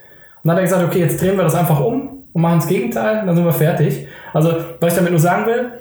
Dann 0.44 0.52
hat 0.52 0.58
er 0.58 0.64
gesagt, 0.64 0.84
okay, 0.84 1.00
jetzt 1.00 1.20
drehen 1.20 1.36
wir 1.36 1.44
das 1.44 1.54
einfach 1.54 1.80
um 1.80 2.24
und 2.32 2.42
machen 2.42 2.58
das 2.58 2.68
Gegenteil, 2.68 3.24
dann 3.26 3.34
sind 3.34 3.44
wir 3.44 3.52
fertig. 3.52 4.06
Also, 4.32 4.52
was 4.78 4.92
ich 4.92 4.98
damit 4.98 5.10
nur 5.10 5.20
sagen 5.20 5.46
will, 5.46 5.72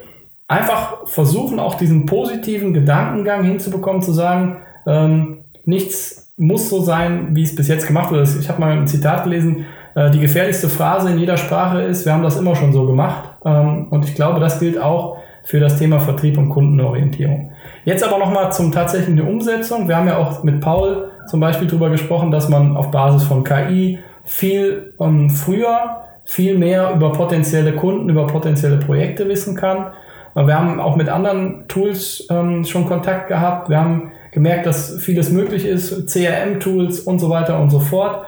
einfach 0.47 1.05
versuchen, 1.07 1.59
auch 1.59 1.75
diesen 1.75 2.05
positiven 2.05 2.73
Gedankengang 2.73 3.43
hinzubekommen, 3.43 4.01
zu 4.01 4.13
sagen, 4.13 4.57
ähm, 4.87 5.39
nichts 5.65 6.33
muss 6.37 6.69
so 6.69 6.81
sein, 6.81 7.29
wie 7.35 7.43
es 7.43 7.55
bis 7.55 7.67
jetzt 7.67 7.87
gemacht 7.87 8.11
wurde. 8.11 8.23
Ich 8.23 8.49
habe 8.49 8.59
mal 8.59 8.71
ein 8.71 8.87
Zitat 8.87 9.25
gelesen, 9.25 9.65
äh, 9.95 10.09
die 10.11 10.19
gefährlichste 10.19 10.69
Phrase 10.69 11.11
in 11.11 11.19
jeder 11.19 11.37
Sprache 11.37 11.81
ist, 11.81 12.05
wir 12.05 12.13
haben 12.13 12.23
das 12.23 12.37
immer 12.37 12.55
schon 12.55 12.73
so 12.73 12.85
gemacht. 12.85 13.29
Ähm, 13.45 13.87
und 13.89 14.05
ich 14.05 14.15
glaube, 14.15 14.39
das 14.39 14.59
gilt 14.59 14.79
auch 14.79 15.17
für 15.43 15.59
das 15.59 15.77
Thema 15.77 15.99
Vertrieb 15.99 16.37
und 16.37 16.49
Kundenorientierung. 16.49 17.51
Jetzt 17.85 18.03
aber 18.03 18.17
nochmal 18.17 18.51
zum 18.53 18.71
tatsächlichen 18.71 19.21
Umsetzung. 19.21 19.87
Wir 19.87 19.97
haben 19.97 20.07
ja 20.07 20.17
auch 20.17 20.43
mit 20.43 20.61
Paul 20.61 21.09
zum 21.27 21.39
Beispiel 21.39 21.67
darüber 21.67 21.89
gesprochen, 21.89 22.31
dass 22.31 22.49
man 22.49 22.77
auf 22.77 22.91
Basis 22.91 23.23
von 23.23 23.43
KI 23.43 23.99
viel 24.25 24.93
ähm, 24.99 25.29
früher, 25.29 25.97
viel 26.25 26.57
mehr 26.57 26.93
über 26.93 27.11
potenzielle 27.11 27.73
Kunden, 27.73 28.09
über 28.09 28.27
potenzielle 28.27 28.77
Projekte 28.77 29.27
wissen 29.27 29.55
kann. 29.55 29.93
Wir 30.35 30.57
haben 30.57 30.79
auch 30.79 30.95
mit 30.95 31.09
anderen 31.09 31.67
Tools 31.67 32.25
ähm, 32.31 32.63
schon 32.65 32.87
Kontakt 32.87 33.27
gehabt. 33.27 33.69
Wir 33.69 33.79
haben 33.79 34.11
gemerkt, 34.31 34.65
dass 34.65 34.97
vieles 34.99 35.29
möglich 35.29 35.65
ist, 35.65 36.07
CRM-Tools 36.07 37.01
und 37.01 37.19
so 37.19 37.29
weiter 37.29 37.59
und 37.59 37.69
so 37.69 37.79
fort. 37.79 38.25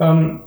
Ähm, 0.00 0.42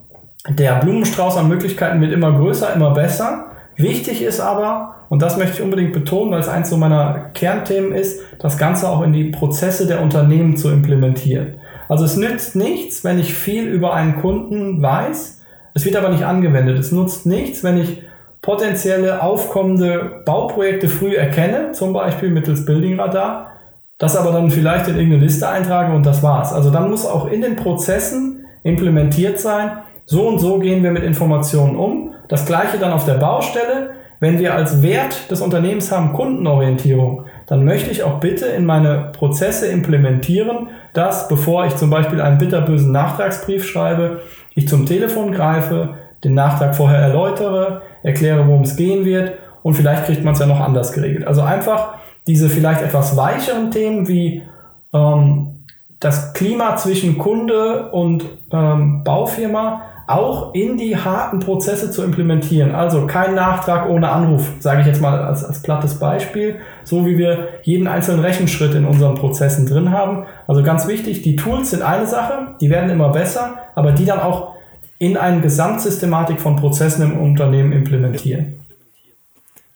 der 0.47 0.75
Blumenstrauß 0.75 1.37
an 1.37 1.47
Möglichkeiten 1.47 2.01
wird 2.01 2.11
immer 2.11 2.33
größer, 2.33 2.73
immer 2.73 2.91
besser. 2.91 3.45
Wichtig 3.77 4.21
ist 4.21 4.41
aber, 4.41 4.95
und 5.07 5.21
das 5.21 5.37
möchte 5.37 5.55
ich 5.55 5.61
unbedingt 5.61 5.93
betonen, 5.93 6.31
weil 6.31 6.41
es 6.41 6.49
eins 6.49 6.69
so 6.69 6.75
meiner 6.77 7.29
Kernthemen 7.33 7.93
ist, 7.93 8.21
das 8.39 8.57
Ganze 8.57 8.89
auch 8.89 9.01
in 9.01 9.13
die 9.13 9.25
Prozesse 9.25 9.87
der 9.87 10.01
Unternehmen 10.01 10.57
zu 10.57 10.69
implementieren. 10.69 11.55
Also 11.89 12.05
es 12.05 12.15
nützt 12.15 12.55
nichts, 12.55 13.03
wenn 13.03 13.19
ich 13.19 13.33
viel 13.33 13.67
über 13.67 13.93
einen 13.93 14.21
Kunden 14.21 14.81
weiß, 14.81 15.41
es 15.73 15.85
wird 15.85 15.95
aber 15.95 16.09
nicht 16.09 16.25
angewendet. 16.25 16.77
Es 16.79 16.91
nutzt 16.91 17.25
nichts, 17.25 17.63
wenn 17.63 17.79
ich 17.79 18.03
potenzielle 18.41 19.21
aufkommende 19.21 20.21
Bauprojekte 20.25 20.87
früh 20.87 21.15
erkenne, 21.15 21.71
zum 21.73 21.93
Beispiel 21.93 22.29
mittels 22.29 22.65
Building 22.65 22.99
Radar, 22.99 23.51
das 23.97 24.15
aber 24.15 24.31
dann 24.31 24.49
vielleicht 24.49 24.87
in 24.87 24.95
irgendeine 24.95 25.23
Liste 25.23 25.47
eintrage 25.47 25.93
und 25.93 26.05
das 26.05 26.23
war's. 26.23 26.53
Also 26.53 26.69
dann 26.69 26.89
muss 26.89 27.05
auch 27.05 27.29
in 27.29 27.41
den 27.41 27.55
Prozessen 27.55 28.45
implementiert 28.63 29.39
sein, 29.39 29.71
so 30.05 30.27
und 30.27 30.39
so 30.39 30.59
gehen 30.59 30.83
wir 30.83 30.91
mit 30.91 31.03
Informationen 31.03 31.75
um. 31.75 32.13
Das 32.27 32.45
gleiche 32.45 32.77
dann 32.77 32.93
auf 32.93 33.05
der 33.05 33.15
Baustelle. 33.15 33.91
Wenn 34.19 34.37
wir 34.39 34.53
als 34.53 34.81
Wert 34.81 35.31
des 35.31 35.39
Unternehmens 35.39 35.91
haben 35.91 36.13
Kundenorientierung, 36.13 37.25
dann 37.47 37.63
möchte 37.63 37.89
ich 37.89 38.03
auch 38.03 38.19
bitte 38.19 38.47
in 38.47 38.65
meine 38.65 39.11
Prozesse 39.13 39.67
implementieren, 39.67 40.69
dass 40.99 41.29
bevor 41.29 41.65
ich 41.65 41.77
zum 41.77 41.89
Beispiel 41.89 42.19
einen 42.19 42.37
bitterbösen 42.37 42.91
Nachtragsbrief 42.91 43.65
schreibe, 43.65 44.19
ich 44.53 44.67
zum 44.67 44.85
Telefon 44.85 45.31
greife, 45.31 45.95
den 46.25 46.33
Nachtrag 46.33 46.75
vorher 46.75 46.99
erläutere, 46.99 47.81
erkläre, 48.03 48.45
worum 48.45 48.63
es 48.63 48.75
gehen 48.75 49.05
wird 49.05 49.31
und 49.63 49.75
vielleicht 49.75 50.05
kriegt 50.05 50.25
man 50.25 50.33
es 50.33 50.41
ja 50.41 50.45
noch 50.45 50.59
anders 50.59 50.91
geregelt. 50.91 51.25
Also 51.25 51.41
einfach 51.41 51.93
diese 52.27 52.49
vielleicht 52.49 52.81
etwas 52.81 53.15
weicheren 53.15 53.71
Themen 53.71 54.09
wie 54.09 54.43
ähm, 54.93 55.63
das 56.01 56.33
Klima 56.33 56.75
zwischen 56.75 57.17
Kunde 57.17 57.89
und 57.91 58.25
ähm, 58.51 59.05
Baufirma 59.05 59.83
auch 60.09 60.55
in 60.55 60.77
die 60.77 60.97
harten 60.97 61.39
Prozesse 61.39 61.91
zu 61.91 62.03
implementieren. 62.03 62.73
Also 62.73 63.05
kein 63.05 63.35
Nachtrag 63.35 63.87
ohne 63.87 64.09
Anruf, 64.09 64.53
sage 64.59 64.81
ich 64.81 64.87
jetzt 64.87 65.01
mal 65.01 65.21
als, 65.23 65.43
als 65.43 65.61
plattes 65.61 65.99
Beispiel, 65.99 66.59
so 66.83 67.05
wie 67.05 67.19
wir 67.19 67.49
jeden 67.61 67.87
einzelnen 67.87 68.21
Rechenschritt 68.21 68.73
in 68.73 68.85
unseren 68.85 69.13
Prozessen 69.13 69.67
drin 69.67 69.91
haben. 69.91 70.25
Also 70.47 70.63
ganz 70.63 70.87
wichtig, 70.87 71.21
die 71.21 71.35
Tools 71.35 71.69
sind 71.69 71.83
eine 71.83 72.07
Sache, 72.07 72.55
die 72.59 72.71
werden 72.71 72.89
immer 72.89 73.09
besser, 73.09 73.59
aber 73.75 73.91
die 73.91 74.05
dann 74.05 74.19
auch 74.19 74.55
in 74.97 75.15
eine 75.15 75.41
Gesamtsystematik 75.41 76.41
von 76.41 76.55
Prozessen 76.55 77.03
im 77.03 77.19
Unternehmen 77.19 77.71
implementieren. 77.71 78.59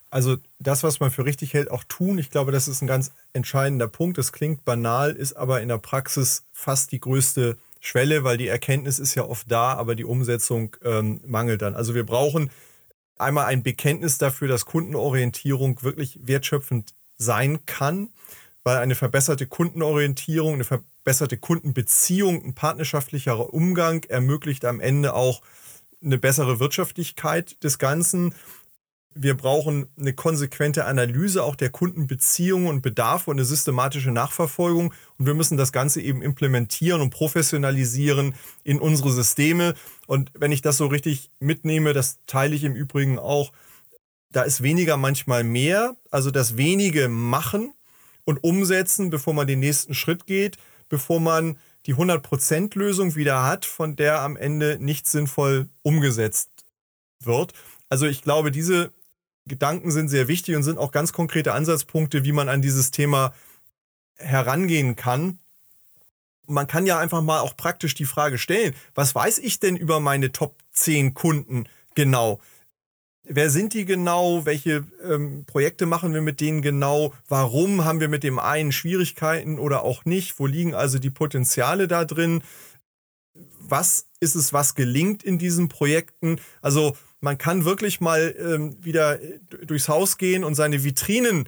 Also 0.09 0.37
das, 0.59 0.83
was 0.83 0.99
man 0.99 1.11
für 1.11 1.25
richtig 1.25 1.53
hält, 1.53 1.69
auch 1.69 1.83
tun. 1.83 2.17
Ich 2.17 2.31
glaube, 2.31 2.51
das 2.51 2.67
ist 2.67 2.81
ein 2.81 2.87
ganz 2.87 3.11
entscheidender 3.33 3.87
Punkt. 3.87 4.17
Das 4.17 4.31
klingt 4.31 4.65
banal, 4.65 5.11
ist 5.11 5.33
aber 5.33 5.61
in 5.61 5.69
der 5.69 5.77
Praxis 5.77 6.43
fast 6.51 6.91
die 6.91 6.99
größte 6.99 7.57
Schwelle, 7.85 8.23
weil 8.23 8.37
die 8.37 8.47
Erkenntnis 8.47 8.97
ist 8.97 9.13
ja 9.13 9.25
oft 9.25 9.51
da, 9.51 9.73
aber 9.73 9.95
die 9.95 10.05
Umsetzung 10.05 10.77
ähm, 10.85 11.19
mangelt 11.25 11.61
dann. 11.61 11.75
Also 11.75 11.93
wir 11.93 12.05
brauchen 12.05 12.49
einmal 13.17 13.45
ein 13.45 13.61
Bekenntnis 13.61 14.17
dafür, 14.17 14.47
dass 14.47 14.65
Kundenorientierung 14.65 15.83
wirklich 15.83 16.17
wertschöpfend 16.23 16.93
sein 17.17 17.65
kann, 17.65 18.09
weil 18.63 18.77
eine 18.77 18.95
verbesserte 18.95 19.47
Kundenorientierung, 19.47 20.53
eine 20.53 20.63
verbesserte 20.63 21.35
Kundenbeziehung, 21.37 22.45
ein 22.45 22.55
partnerschaftlicherer 22.55 23.53
Umgang 23.53 24.05
ermöglicht 24.05 24.63
am 24.63 24.79
Ende 24.79 25.13
auch 25.13 25.41
eine 26.01 26.17
bessere 26.17 26.61
Wirtschaftlichkeit 26.61 27.61
des 27.65 27.79
Ganzen 27.79 28.33
wir 29.15 29.35
brauchen 29.35 29.87
eine 29.97 30.13
konsequente 30.13 30.85
Analyse 30.85 31.43
auch 31.43 31.55
der 31.55 31.69
Kundenbeziehungen 31.69 32.67
und 32.67 32.81
Bedarfe 32.81 33.29
und 33.29 33.37
eine 33.37 33.45
systematische 33.45 34.11
Nachverfolgung. 34.11 34.93
Und 35.17 35.25
wir 35.25 35.33
müssen 35.33 35.57
das 35.57 35.71
Ganze 35.71 36.01
eben 36.01 36.21
implementieren 36.21 37.01
und 37.01 37.09
professionalisieren 37.09 38.35
in 38.63 38.79
unsere 38.79 39.11
Systeme. 39.11 39.73
Und 40.07 40.31
wenn 40.33 40.51
ich 40.51 40.61
das 40.61 40.77
so 40.77 40.87
richtig 40.87 41.31
mitnehme, 41.39 41.93
das 41.93 42.19
teile 42.27 42.55
ich 42.55 42.63
im 42.63 42.75
Übrigen 42.75 43.19
auch, 43.19 43.51
da 44.31 44.41
ist 44.43 44.63
weniger 44.63 44.97
manchmal 44.97 45.43
mehr. 45.43 45.95
Also 46.11 46.31
das 46.31 46.57
wenige 46.57 47.09
machen 47.09 47.73
und 48.25 48.43
umsetzen, 48.43 49.09
bevor 49.09 49.33
man 49.33 49.47
den 49.47 49.59
nächsten 49.59 49.93
Schritt 49.93 50.25
geht, 50.25 50.57
bevor 50.89 51.19
man 51.19 51.57
die 51.85 51.95
100%-Lösung 51.95 53.15
wieder 53.15 53.43
hat, 53.43 53.65
von 53.65 53.95
der 53.95 54.21
am 54.21 54.37
Ende 54.37 54.77
nicht 54.79 55.07
sinnvoll 55.07 55.69
umgesetzt 55.81 56.49
wird. 57.19 57.53
Also 57.89 58.05
ich 58.05 58.21
glaube, 58.21 58.51
diese 58.51 58.91
Gedanken 59.45 59.91
sind 59.91 60.09
sehr 60.09 60.27
wichtig 60.27 60.55
und 60.55 60.63
sind 60.63 60.77
auch 60.77 60.91
ganz 60.91 61.11
konkrete 61.11 61.53
Ansatzpunkte, 61.53 62.23
wie 62.23 62.31
man 62.31 62.49
an 62.49 62.61
dieses 62.61 62.91
Thema 62.91 63.33
herangehen 64.15 64.95
kann. 64.95 65.39
Man 66.47 66.67
kann 66.67 66.85
ja 66.85 66.99
einfach 66.99 67.21
mal 67.21 67.39
auch 67.39 67.55
praktisch 67.55 67.93
die 67.93 68.05
Frage 68.05 68.37
stellen, 68.37 68.73
was 68.95 69.15
weiß 69.15 69.39
ich 69.39 69.59
denn 69.59 69.75
über 69.75 69.99
meine 69.99 70.31
Top 70.31 70.55
10 70.71 71.13
Kunden 71.13 71.67
genau? 71.95 72.39
Wer 73.25 73.49
sind 73.49 73.73
die 73.73 73.85
genau? 73.85 74.45
Welche 74.45 74.85
ähm, 75.01 75.45
Projekte 75.45 75.85
machen 75.85 76.13
wir 76.13 76.21
mit 76.21 76.41
denen 76.41 76.61
genau? 76.61 77.13
Warum 77.29 77.85
haben 77.85 78.01
wir 78.01 78.09
mit 78.09 78.23
dem 78.23 78.37
einen 78.37 78.73
Schwierigkeiten 78.73 79.59
oder 79.59 79.83
auch 79.83 80.03
nicht? 80.03 80.39
Wo 80.39 80.45
liegen 80.45 80.75
also 80.75 80.99
die 80.99 81.09
Potenziale 81.09 81.87
da 81.87 82.03
drin? 82.03 82.43
Was 83.59 84.07
ist 84.19 84.35
es, 84.35 84.51
was 84.51 84.75
gelingt 84.75 85.23
in 85.23 85.37
diesen 85.37 85.69
Projekten? 85.69 86.41
Also 86.61 86.97
man 87.23 87.37
kann 87.37 87.63
wirklich 87.63 88.01
mal 88.01 88.35
ähm, 88.37 88.75
wieder 88.83 89.21
äh, 89.21 89.39
durchs 89.65 89.87
Haus 89.87 90.17
gehen 90.17 90.43
und 90.43 90.55
seine 90.55 90.83
Vitrinen 90.83 91.47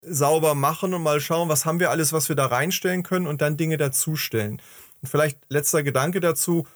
sauber 0.00 0.54
machen 0.54 0.94
und 0.94 1.02
mal 1.02 1.20
schauen, 1.20 1.48
was 1.48 1.66
haben 1.66 1.78
wir 1.78 1.90
alles, 1.90 2.12
was 2.12 2.28
wir 2.28 2.36
da 2.36 2.46
reinstellen 2.46 3.02
können 3.02 3.26
und 3.26 3.42
dann 3.42 3.58
Dinge 3.58 3.76
dazustellen. 3.76 4.62
Und 5.02 5.08
vielleicht 5.08 5.38
letzter 5.48 5.82
Gedanke 5.82 6.20
dazu. 6.20 6.66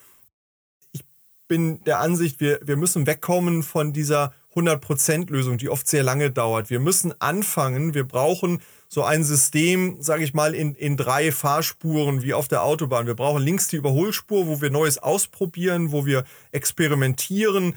Ich 0.93 1.05
bin 1.47 1.83
der 1.85 2.01
Ansicht, 2.01 2.39
wir, 2.41 2.61
wir 2.63 2.77
müssen 2.77 3.07
wegkommen 3.07 3.63
von 3.63 3.95
dieser 3.95 4.35
100%-Lösung, 4.55 5.57
die 5.57 5.71
oft 5.71 5.89
sehr 5.89 6.03
lange 6.03 6.31
dauert. 6.31 6.69
Wir 6.69 6.81
müssen 6.81 7.19
anfangen, 7.21 7.95
wir 7.95 8.07
brauchen 8.07 8.61
so 8.89 9.05
ein 9.05 9.25
System, 9.25 9.99
sage 10.01 10.25
ich 10.25 10.35
mal, 10.35 10.55
in, 10.55 10.75
in 10.75 10.97
drei 10.97 11.33
Fahrspuren 11.33 12.23
wie 12.23 12.35
auf 12.35 12.49
der 12.49 12.63
Autobahn. 12.63 13.07
Wir 13.07 13.15
brauchen 13.15 13.43
links 13.43 13.69
die 13.69 13.77
Überholspur, 13.77 14.47
wo 14.47 14.61
wir 14.61 14.71
Neues 14.71 14.99
ausprobieren, 14.99 15.93
wo 15.93 16.07
wir 16.07 16.25
experimentieren, 16.53 17.75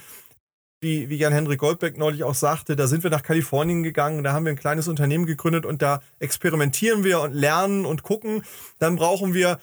wie, 0.82 1.10
wie 1.10 1.16
Jan-Henrik 1.16 1.60
Goldbeck 1.60 1.98
neulich 1.98 2.24
auch 2.24 2.34
sagte, 2.34 2.76
da 2.76 2.88
sind 2.88 3.04
wir 3.04 3.12
nach 3.12 3.22
Kalifornien 3.22 3.84
gegangen, 3.84 4.24
da 4.24 4.34
haben 4.34 4.46
wir 4.46 4.52
ein 4.52 4.58
kleines 4.58 4.88
Unternehmen 4.88 5.28
gegründet 5.28 5.64
und 5.66 5.84
da 5.84 6.02
experimentieren 6.20 7.04
wir 7.04 7.22
und 7.22 7.34
lernen 7.34 7.86
und 7.86 8.02
gucken. 8.02 8.44
Dann 8.80 8.96
brauchen 8.96 9.36
wir 9.36 9.60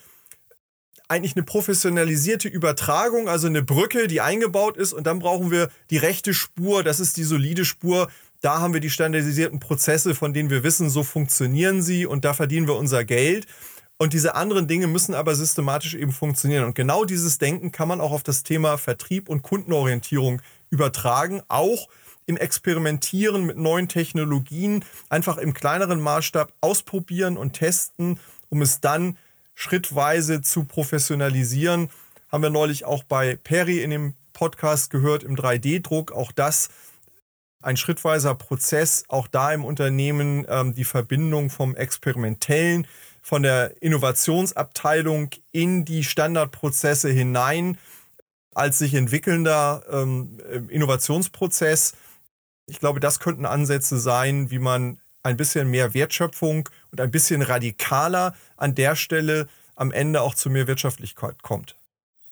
eigentlich 1.08 1.34
eine 1.34 1.44
professionalisierte 1.44 2.46
Übertragung, 2.46 3.28
also 3.28 3.48
eine 3.48 3.62
Brücke, 3.62 4.06
die 4.06 4.20
eingebaut 4.20 4.76
ist 4.76 4.92
und 4.92 5.08
dann 5.08 5.18
brauchen 5.18 5.50
wir 5.50 5.70
die 5.90 5.96
rechte 5.96 6.32
Spur, 6.34 6.84
das 6.84 7.00
ist 7.00 7.16
die 7.16 7.24
solide 7.24 7.64
Spur. 7.64 8.08
Da 8.40 8.60
haben 8.60 8.72
wir 8.72 8.80
die 8.80 8.90
standardisierten 8.90 9.58
Prozesse, 9.58 10.14
von 10.14 10.32
denen 10.32 10.50
wir 10.50 10.62
wissen, 10.62 10.88
so 10.88 11.02
funktionieren 11.02 11.82
sie 11.82 12.06
und 12.06 12.24
da 12.24 12.34
verdienen 12.34 12.68
wir 12.68 12.76
unser 12.76 13.04
Geld. 13.04 13.46
Und 14.00 14.12
diese 14.12 14.36
anderen 14.36 14.68
Dinge 14.68 14.86
müssen 14.86 15.12
aber 15.12 15.34
systematisch 15.34 15.96
eben 15.96 16.12
funktionieren. 16.12 16.64
Und 16.64 16.76
genau 16.76 17.04
dieses 17.04 17.38
Denken 17.38 17.72
kann 17.72 17.88
man 17.88 18.00
auch 18.00 18.12
auf 18.12 18.22
das 18.22 18.44
Thema 18.44 18.78
Vertrieb 18.78 19.28
und 19.28 19.42
Kundenorientierung 19.42 20.40
übertragen, 20.70 21.42
auch 21.48 21.88
im 22.26 22.36
Experimentieren 22.36 23.44
mit 23.44 23.56
neuen 23.56 23.88
Technologien, 23.88 24.84
einfach 25.08 25.38
im 25.38 25.54
kleineren 25.54 26.00
Maßstab 26.00 26.52
ausprobieren 26.60 27.38
und 27.38 27.54
testen, 27.54 28.20
um 28.50 28.60
es 28.60 28.80
dann 28.80 29.16
schrittweise 29.54 30.42
zu 30.42 30.64
professionalisieren. 30.64 31.88
Haben 32.28 32.42
wir 32.42 32.50
neulich 32.50 32.84
auch 32.84 33.02
bei 33.02 33.36
Perry 33.36 33.82
in 33.82 33.90
dem 33.90 34.14
Podcast 34.34 34.90
gehört, 34.90 35.24
im 35.24 35.36
3D-Druck. 35.36 36.12
Auch 36.12 36.30
das 36.30 36.68
ein 37.60 37.76
schrittweiser 37.76 38.34
Prozess, 38.34 39.04
auch 39.08 39.26
da 39.26 39.52
im 39.52 39.64
Unternehmen 39.64 40.46
ähm, 40.48 40.74
die 40.74 40.84
Verbindung 40.84 41.50
vom 41.50 41.74
Experimentellen 41.74 42.86
von 43.20 43.42
der 43.42 43.82
Innovationsabteilung 43.82 45.30
in 45.50 45.84
die 45.84 46.04
Standardprozesse 46.04 47.10
hinein 47.10 47.78
als 48.54 48.78
sich 48.78 48.94
entwickelnder 48.94 49.82
ähm, 49.90 50.38
Innovationsprozess. 50.68 51.94
Ich 52.66 52.80
glaube, 52.80 53.00
das 53.00 53.20
könnten 53.20 53.46
Ansätze 53.46 53.98
sein, 53.98 54.50
wie 54.50 54.58
man 54.58 54.98
ein 55.22 55.36
bisschen 55.36 55.70
mehr 55.70 55.94
Wertschöpfung 55.94 56.68
und 56.90 57.00
ein 57.00 57.10
bisschen 57.10 57.42
radikaler 57.42 58.34
an 58.56 58.74
der 58.74 58.96
Stelle 58.96 59.46
am 59.76 59.92
Ende 59.92 60.22
auch 60.22 60.34
zu 60.34 60.50
mehr 60.50 60.66
Wirtschaftlichkeit 60.66 61.42
kommt. 61.42 61.76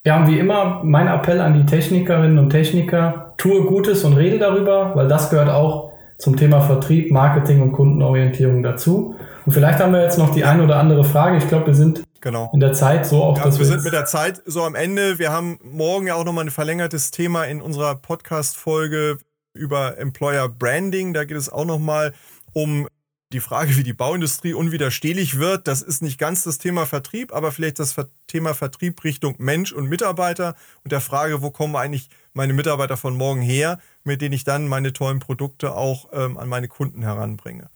Ja, 0.04 0.18
und 0.18 0.28
wie 0.28 0.38
immer 0.38 0.82
mein 0.84 1.08
Appell 1.08 1.40
an 1.40 1.54
die 1.54 1.66
Technikerinnen 1.66 2.38
und 2.38 2.50
Techniker, 2.50 3.34
tue 3.38 3.64
Gutes 3.64 4.04
und 4.04 4.12
rede 4.12 4.38
darüber, 4.38 4.94
weil 4.94 5.08
das 5.08 5.30
gehört 5.30 5.48
auch 5.48 5.92
zum 6.16 6.36
Thema 6.36 6.60
Vertrieb, 6.60 7.10
Marketing 7.10 7.60
und 7.60 7.72
Kundenorientierung 7.72 8.62
dazu. 8.62 9.16
Und 9.44 9.52
vielleicht 9.52 9.80
haben 9.80 9.92
wir 9.92 10.02
jetzt 10.02 10.18
noch 10.18 10.32
die 10.32 10.44
eine 10.44 10.62
oder 10.62 10.76
andere 10.76 11.04
Frage. 11.04 11.36
Ich 11.38 11.48
glaube, 11.48 11.66
wir 11.66 11.74
sind 11.74 12.05
genau. 12.20 12.50
in 12.52 12.60
der 12.60 12.72
Zeit 12.72 13.06
so 13.06 13.22
auch, 13.22 13.36
ja, 13.36 13.44
dass 13.44 13.54
wir, 13.54 13.60
wir 13.60 13.66
sind 13.66 13.84
mit 13.84 13.92
der 13.92 14.06
Zeit 14.06 14.42
so 14.46 14.64
am 14.64 14.74
Ende. 14.74 15.18
Wir 15.18 15.32
haben 15.32 15.58
morgen 15.62 16.06
ja 16.06 16.14
auch 16.14 16.24
nochmal 16.24 16.44
ein 16.44 16.50
verlängertes 16.50 17.10
Thema 17.10 17.44
in 17.44 17.60
unserer 17.62 17.94
Podcast-Folge 17.96 19.18
über 19.54 19.98
Employer 19.98 20.48
Branding. 20.48 21.14
Da 21.14 21.24
geht 21.24 21.36
es 21.36 21.48
auch 21.48 21.64
nochmal 21.64 22.12
um 22.52 22.88
die 23.32 23.40
Frage, 23.40 23.76
wie 23.76 23.82
die 23.82 23.92
Bauindustrie 23.92 24.54
unwiderstehlich 24.54 25.38
wird. 25.38 25.66
Das 25.66 25.82
ist 25.82 26.00
nicht 26.00 26.18
ganz 26.18 26.44
das 26.44 26.58
Thema 26.58 26.86
Vertrieb, 26.86 27.32
aber 27.32 27.50
vielleicht 27.50 27.78
das 27.78 27.94
Thema 28.28 28.54
Vertrieb 28.54 29.02
Richtung 29.02 29.34
Mensch 29.38 29.72
und 29.72 29.88
Mitarbeiter 29.88 30.54
und 30.84 30.92
der 30.92 31.00
Frage, 31.00 31.42
wo 31.42 31.50
kommen 31.50 31.74
eigentlich 31.74 32.08
meine 32.34 32.52
Mitarbeiter 32.52 32.96
von 32.96 33.16
morgen 33.16 33.40
her, 33.40 33.80
mit 34.04 34.20
denen 34.20 34.34
ich 34.34 34.44
dann 34.44 34.68
meine 34.68 34.92
tollen 34.92 35.18
Produkte 35.18 35.74
auch 35.74 36.08
ähm, 36.12 36.38
an 36.38 36.48
meine 36.48 36.68
Kunden 36.68 37.02
heranbringe. 37.02 37.68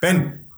Ben. 0.00 0.50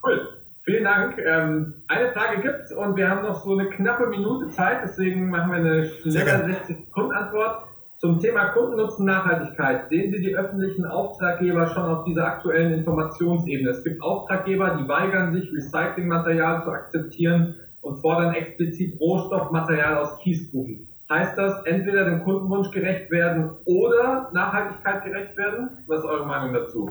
Vielen 0.68 0.82
Dank. 0.82 1.16
Ähm, 1.18 1.74
eine 1.86 2.10
Frage 2.10 2.42
gibt's 2.42 2.72
und 2.72 2.96
wir 2.96 3.08
haben 3.08 3.22
noch 3.22 3.36
so 3.44 3.56
eine 3.56 3.70
knappe 3.70 4.08
Minute 4.08 4.48
Zeit, 4.48 4.80
deswegen 4.82 5.30
machen 5.30 5.52
wir 5.52 5.58
eine 5.58 5.86
schnelle 5.86 6.44
60 6.44 6.86
Sekunden 6.86 7.12
Antwort. 7.12 7.62
Zum 7.98 8.18
Thema 8.18 8.46
Kundennutzen 8.48 9.06
Nachhaltigkeit 9.06 9.88
sehen 9.88 10.12
Sie 10.12 10.20
die 10.20 10.36
öffentlichen 10.36 10.84
Auftraggeber 10.84 11.68
schon 11.68 11.84
auf 11.84 12.04
dieser 12.04 12.26
aktuellen 12.26 12.72
Informationsebene. 12.74 13.70
Es 13.70 13.84
gibt 13.84 14.02
Auftraggeber, 14.02 14.76
die 14.82 14.88
weigern 14.88 15.32
sich, 15.32 15.50
Recyclingmaterial 15.52 16.64
zu 16.64 16.70
akzeptieren 16.70 17.54
und 17.80 18.00
fordern 18.00 18.34
explizit 18.34 19.00
Rohstoffmaterial 19.00 19.98
aus 19.98 20.18
Kiesgruben. 20.18 20.88
Heißt 21.08 21.38
das, 21.38 21.64
entweder 21.64 22.06
dem 22.06 22.24
Kundenwunsch 22.24 22.72
gerecht 22.72 23.08
werden 23.12 23.52
oder 23.66 24.30
Nachhaltigkeit 24.34 25.04
gerecht 25.04 25.36
werden? 25.36 25.78
Was 25.86 26.00
ist 26.00 26.06
eure 26.06 26.26
Meinung 26.26 26.52
dazu? 26.52 26.90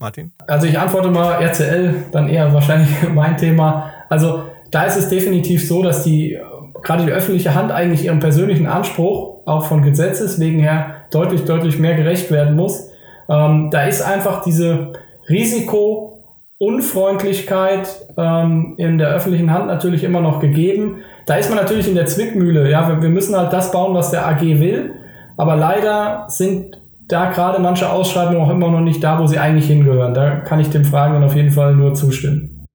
Martin? 0.00 0.32
Also 0.46 0.66
ich 0.66 0.78
antworte 0.78 1.10
mal 1.10 1.42
RCL, 1.42 1.94
dann 2.10 2.28
eher 2.28 2.52
wahrscheinlich 2.52 2.90
mein 3.14 3.36
Thema. 3.36 3.92
Also 4.08 4.44
da 4.70 4.84
ist 4.84 4.96
es 4.96 5.08
definitiv 5.08 5.68
so, 5.68 5.82
dass 5.82 6.02
die 6.02 6.38
gerade 6.82 7.04
die 7.04 7.12
öffentliche 7.12 7.54
Hand 7.54 7.70
eigentlich 7.70 8.06
ihrem 8.06 8.18
persönlichen 8.20 8.66
Anspruch 8.66 9.46
auch 9.46 9.66
von 9.66 9.82
Gesetzes 9.82 10.40
wegen 10.40 10.60
her 10.60 10.94
deutlich, 11.10 11.44
deutlich 11.44 11.78
mehr 11.78 11.94
gerecht 11.94 12.30
werden 12.30 12.56
muss. 12.56 12.88
Ähm, 13.28 13.68
da 13.70 13.82
ist 13.82 14.00
einfach 14.02 14.42
diese 14.42 14.94
Risikounfreundlichkeit 15.28 17.88
ähm, 18.16 18.76
in 18.78 18.96
der 18.98 19.10
öffentlichen 19.10 19.52
Hand 19.52 19.66
natürlich 19.66 20.04
immer 20.04 20.20
noch 20.20 20.40
gegeben. 20.40 21.02
Da 21.26 21.34
ist 21.34 21.50
man 21.50 21.58
natürlich 21.58 21.88
in 21.88 21.94
der 21.94 22.06
Zwickmühle. 22.06 22.70
Ja, 22.70 22.88
wir, 22.88 23.02
wir 23.02 23.10
müssen 23.10 23.36
halt 23.36 23.52
das 23.52 23.70
bauen, 23.70 23.94
was 23.94 24.10
der 24.10 24.26
AG 24.26 24.40
will. 24.40 24.94
Aber 25.36 25.56
leider 25.56 26.24
sind 26.28 26.79
da 27.10 27.30
gerade 27.30 27.60
manche 27.60 27.90
Ausschreibungen 27.90 28.40
auch 28.40 28.50
immer 28.50 28.70
noch 28.70 28.80
nicht 28.80 29.02
da, 29.02 29.18
wo 29.18 29.26
sie 29.26 29.38
eigentlich 29.38 29.66
hingehören. 29.66 30.14
Da 30.14 30.36
kann 30.40 30.60
ich 30.60 30.70
dem 30.70 30.84
Fragen 30.84 31.22
auf 31.22 31.34
jeden 31.34 31.50
Fall 31.50 31.74
nur 31.74 31.94
zustimmen. 31.94 32.66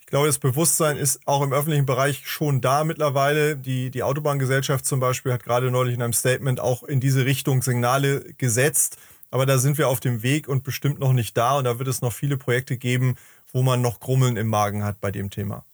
Ich 0.00 0.06
glaube, 0.06 0.28
das 0.28 0.38
Bewusstsein 0.38 0.96
ist 0.96 1.26
auch 1.26 1.42
im 1.42 1.52
öffentlichen 1.52 1.84
Bereich 1.84 2.28
schon 2.28 2.60
da 2.60 2.84
mittlerweile. 2.84 3.56
Die, 3.56 3.90
die 3.90 4.04
Autobahngesellschaft 4.04 4.86
zum 4.86 5.00
Beispiel 5.00 5.32
hat 5.32 5.42
gerade 5.42 5.70
neulich 5.72 5.96
in 5.96 6.02
einem 6.02 6.12
Statement 6.12 6.60
auch 6.60 6.84
in 6.84 7.00
diese 7.00 7.24
Richtung 7.24 7.60
Signale 7.60 8.22
gesetzt. 8.38 8.98
Aber 9.32 9.46
da 9.46 9.58
sind 9.58 9.78
wir 9.78 9.88
auf 9.88 9.98
dem 9.98 10.22
Weg 10.22 10.48
und 10.48 10.62
bestimmt 10.62 11.00
noch 11.00 11.12
nicht 11.12 11.36
da. 11.36 11.58
Und 11.58 11.64
da 11.64 11.80
wird 11.80 11.88
es 11.88 12.02
noch 12.02 12.12
viele 12.12 12.36
Projekte 12.36 12.76
geben, 12.76 13.16
wo 13.52 13.62
man 13.62 13.82
noch 13.82 13.98
Grummeln 13.98 14.36
im 14.36 14.46
Magen 14.46 14.84
hat 14.84 15.00
bei 15.00 15.10
dem 15.10 15.28
Thema. 15.30 15.64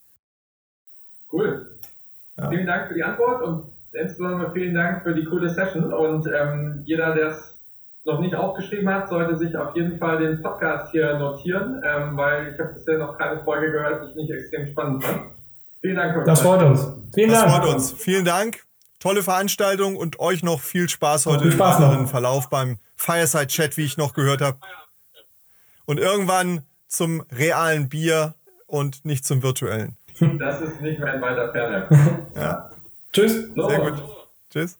Cool. 1.31 1.79
Ja. 2.37 2.49
Vielen 2.49 2.65
Dank 2.65 2.87
für 2.87 2.95
die 2.95 3.03
Antwort 3.03 3.43
und 3.43 3.65
insbesondere 3.93 4.51
vielen 4.51 4.73
Dank 4.73 5.03
für 5.03 5.13
die 5.13 5.25
coole 5.25 5.49
Session. 5.49 5.93
Und 5.93 6.27
ähm, 6.27 6.81
jeder, 6.85 7.13
der 7.13 7.27
es 7.27 7.52
noch 8.05 8.19
nicht 8.19 8.35
aufgeschrieben 8.35 8.89
hat, 8.93 9.09
sollte 9.09 9.37
sich 9.37 9.55
auf 9.55 9.75
jeden 9.75 9.97
Fall 9.97 10.19
den 10.19 10.41
Podcast 10.41 10.91
hier 10.91 11.17
notieren, 11.17 11.81
ähm, 11.85 12.17
weil 12.17 12.53
ich 12.53 12.59
habe 12.59 12.73
bisher 12.73 12.97
noch 12.97 13.17
keine 13.17 13.43
Folge 13.43 13.71
gehört, 13.71 14.03
die 14.03 14.09
ich 14.09 14.15
nicht 14.15 14.31
extrem 14.31 14.67
spannend 14.67 15.03
fand. 15.03 15.21
Vielen 15.81 15.95
Dank. 15.95 16.25
Das 16.25 16.41
freut 16.41 16.61
uns. 16.63 16.93
Vielen 17.13 17.29
das 17.29 17.39
Dank. 17.39 17.51
Das 17.51 17.57
freut 17.57 17.73
uns. 17.73 17.91
Vielen 17.93 18.25
Dank. 18.25 18.63
Tolle 18.99 19.23
Veranstaltung 19.23 19.97
und 19.97 20.19
euch 20.19 20.43
noch 20.43 20.61
viel 20.61 20.87
Spaß 20.87 21.25
heute 21.25 21.43
viel 21.43 21.51
Spaß 21.51 21.77
im 21.77 21.83
weiteren 21.83 22.07
Verlauf 22.07 22.49
beim 22.49 22.79
Fireside 22.95 23.47
Chat, 23.47 23.75
wie 23.75 23.83
ich 23.83 23.97
noch 23.97 24.13
gehört 24.13 24.41
habe. 24.41 24.57
Und 25.85 25.99
irgendwann 25.99 26.61
zum 26.87 27.21
realen 27.31 27.89
Bier 27.89 28.35
und 28.65 29.03
nicht 29.03 29.25
zum 29.25 29.43
virtuellen. 29.43 29.97
Das 30.39 30.61
ist 30.61 30.79
nicht 30.79 30.99
mehr 30.99 31.15
in 31.15 31.21
weiter 31.21 31.51
Ferne. 31.51 31.87
ja. 32.35 32.69
Tschüss. 33.11 33.49
Sehr 33.53 33.79
gut. 33.79 34.03
Tschüss. 34.49 34.79